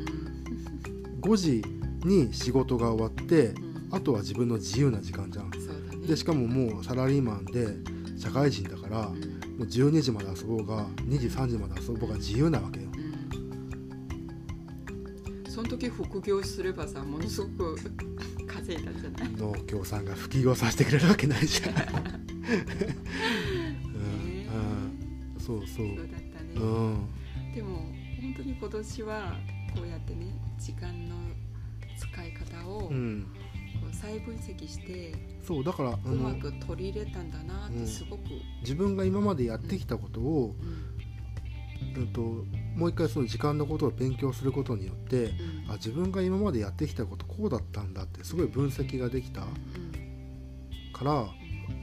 [1.20, 1.62] 5時
[2.04, 3.88] に仕事が終わってうん。
[3.90, 5.50] あとは自分の自由な時間じゃん。
[5.50, 5.58] ね。
[6.06, 7.66] でしかももうサラリーマンで
[8.18, 9.22] 社会人だからもうん。
[9.62, 12.88] う12時まで遊ぼうが2時3時まで遊ぼうが自由なわけよ。
[12.94, 12.98] う
[15.48, 15.50] ん。
[15.50, 17.76] その時副業すればさものすごく
[18.46, 19.30] 稼いだんじゃない？
[19.36, 21.78] 農協さんが副業させてくれるわけないじゃん、 う
[23.98, 24.02] ん。
[25.34, 25.86] うん、そうそう。
[25.86, 27.08] そうだったね、うん。
[27.54, 27.78] でも
[28.20, 29.36] 本当に今年は
[29.74, 30.26] こうやってね
[30.58, 31.16] 時間の
[31.98, 33.26] 使い方をこうん。
[33.90, 38.22] う再分析してそうだからあうまのく取り入れたんだなってすごく、
[38.60, 42.02] 自分が今までやってきたことを、うん。
[42.02, 42.20] うん、と
[42.76, 45.26] もう一回その時間のことを勉強することによって
[45.66, 45.70] うん。
[45.70, 50.92] あ自分が今までやってきたことこうだったんだってすごい分析ができたうん。
[50.92, 51.26] から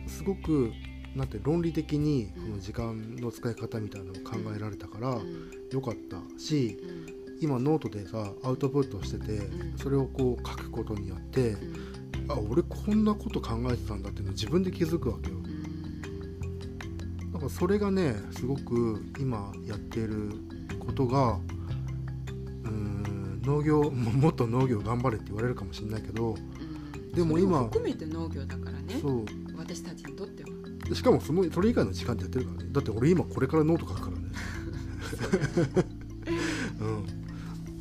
[0.08, 0.72] すごく
[1.16, 5.50] なんて論理的にこの時間の使い方みたいなのを考えられたからうん。
[5.72, 9.78] 良かったしうん今ノートでさアウトプットしててうん。
[9.78, 12.32] それをこう書くことによってうん。
[12.32, 15.38] あ俺こんなこと考えてたんだっていうのを自分で気づくわけよ。
[15.38, 15.44] うん。
[17.34, 20.32] だからそれがねすごく今やってる
[20.80, 26.38] ことがうーん農業ももっと農業頑張れって言われるかもしれないけどう
[26.98, 27.12] ん。
[27.12, 28.98] でも今含めて農業だからね。
[29.00, 29.26] そう。
[29.56, 30.50] 私たちにとっては。
[30.96, 32.70] しかもそのそれ以外の時間でやってるからね。
[32.72, 34.24] だって俺今これからノート書くからね。
[35.86, 35.95] う ん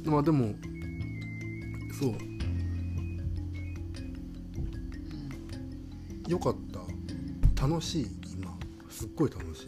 [0.04, 0.54] まあでも
[1.98, 2.14] そう。
[6.30, 6.56] よかっ
[7.56, 7.66] た。
[7.66, 8.06] 楽しい
[8.38, 8.56] 今。
[8.88, 9.66] すっごい楽しい。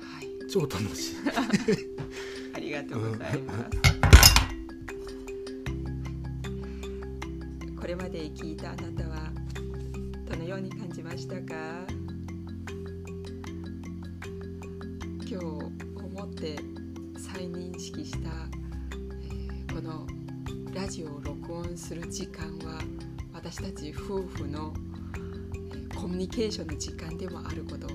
[0.00, 0.28] はい。
[0.50, 1.16] 超楽しい。
[2.54, 3.70] ありがとうございます。
[7.80, 9.32] これまで聞いたあなたは
[10.30, 12.03] どのように感じましたか？
[21.76, 22.80] する時間は
[23.32, 24.94] 私たち夫婦の、えー
[25.94, 27.86] コミュニケーションの時間でもあること。
[27.86, 27.90] を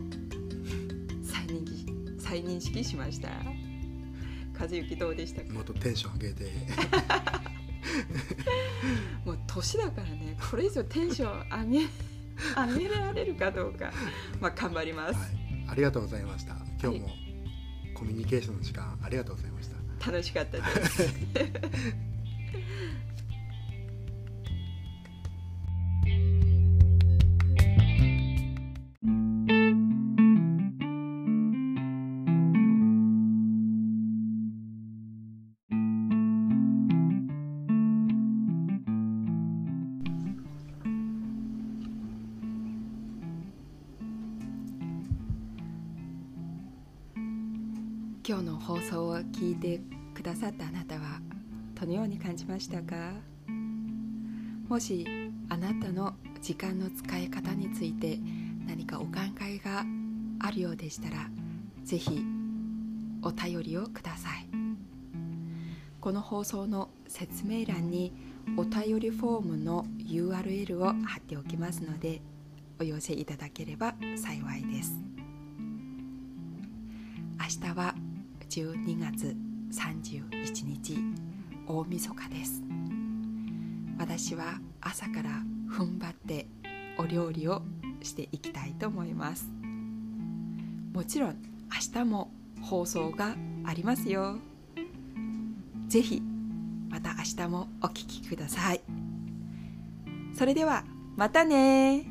[1.22, 1.86] 再認識
[2.20, 3.30] 再認識しました。
[4.60, 5.54] 和幸どうでしたか？
[5.54, 6.46] もっとテンション上げて。
[9.26, 10.38] もう年だからね。
[10.50, 11.86] これ以上テンション上げ
[12.74, 13.92] 上げられるかどうか。
[14.40, 15.30] まあ頑張ります、はい。
[15.68, 16.56] ありがとうございました。
[16.82, 17.10] 今日も
[17.94, 19.70] コミュニケーションの時間ありがとうございまし
[20.00, 20.12] た。
[20.12, 21.04] 楽しかったです
[49.60, 49.82] て
[50.14, 51.20] くださったあなたは
[51.80, 53.14] どのように感じましたか？
[54.68, 55.06] もし
[55.50, 58.20] あなたの時間の使い方について
[58.68, 59.84] 何かお考えが
[60.40, 61.30] あるようでしたら
[61.84, 62.24] ぜひ
[63.22, 64.48] お便りをください。
[66.00, 68.14] この放送の説明欄に
[68.56, 72.22] お便りフォームの URL を貼っておきますので
[72.80, 74.94] お寄せいただければ幸いです。
[77.38, 77.96] 明日は
[78.50, 79.36] 12月
[79.72, 80.98] 31日
[81.68, 82.64] 大晦日です。
[83.98, 85.30] 私は朝から
[85.70, 86.48] 踏ん張って
[86.98, 87.62] お料理を
[88.02, 89.50] していきたいと思います。
[90.94, 91.38] もちろん
[91.72, 94.40] 明日も放送がありますよ。
[95.88, 96.22] ぜひ
[96.90, 98.82] また明日もお聞きください。
[100.34, 100.84] それでは
[101.16, 102.06] またね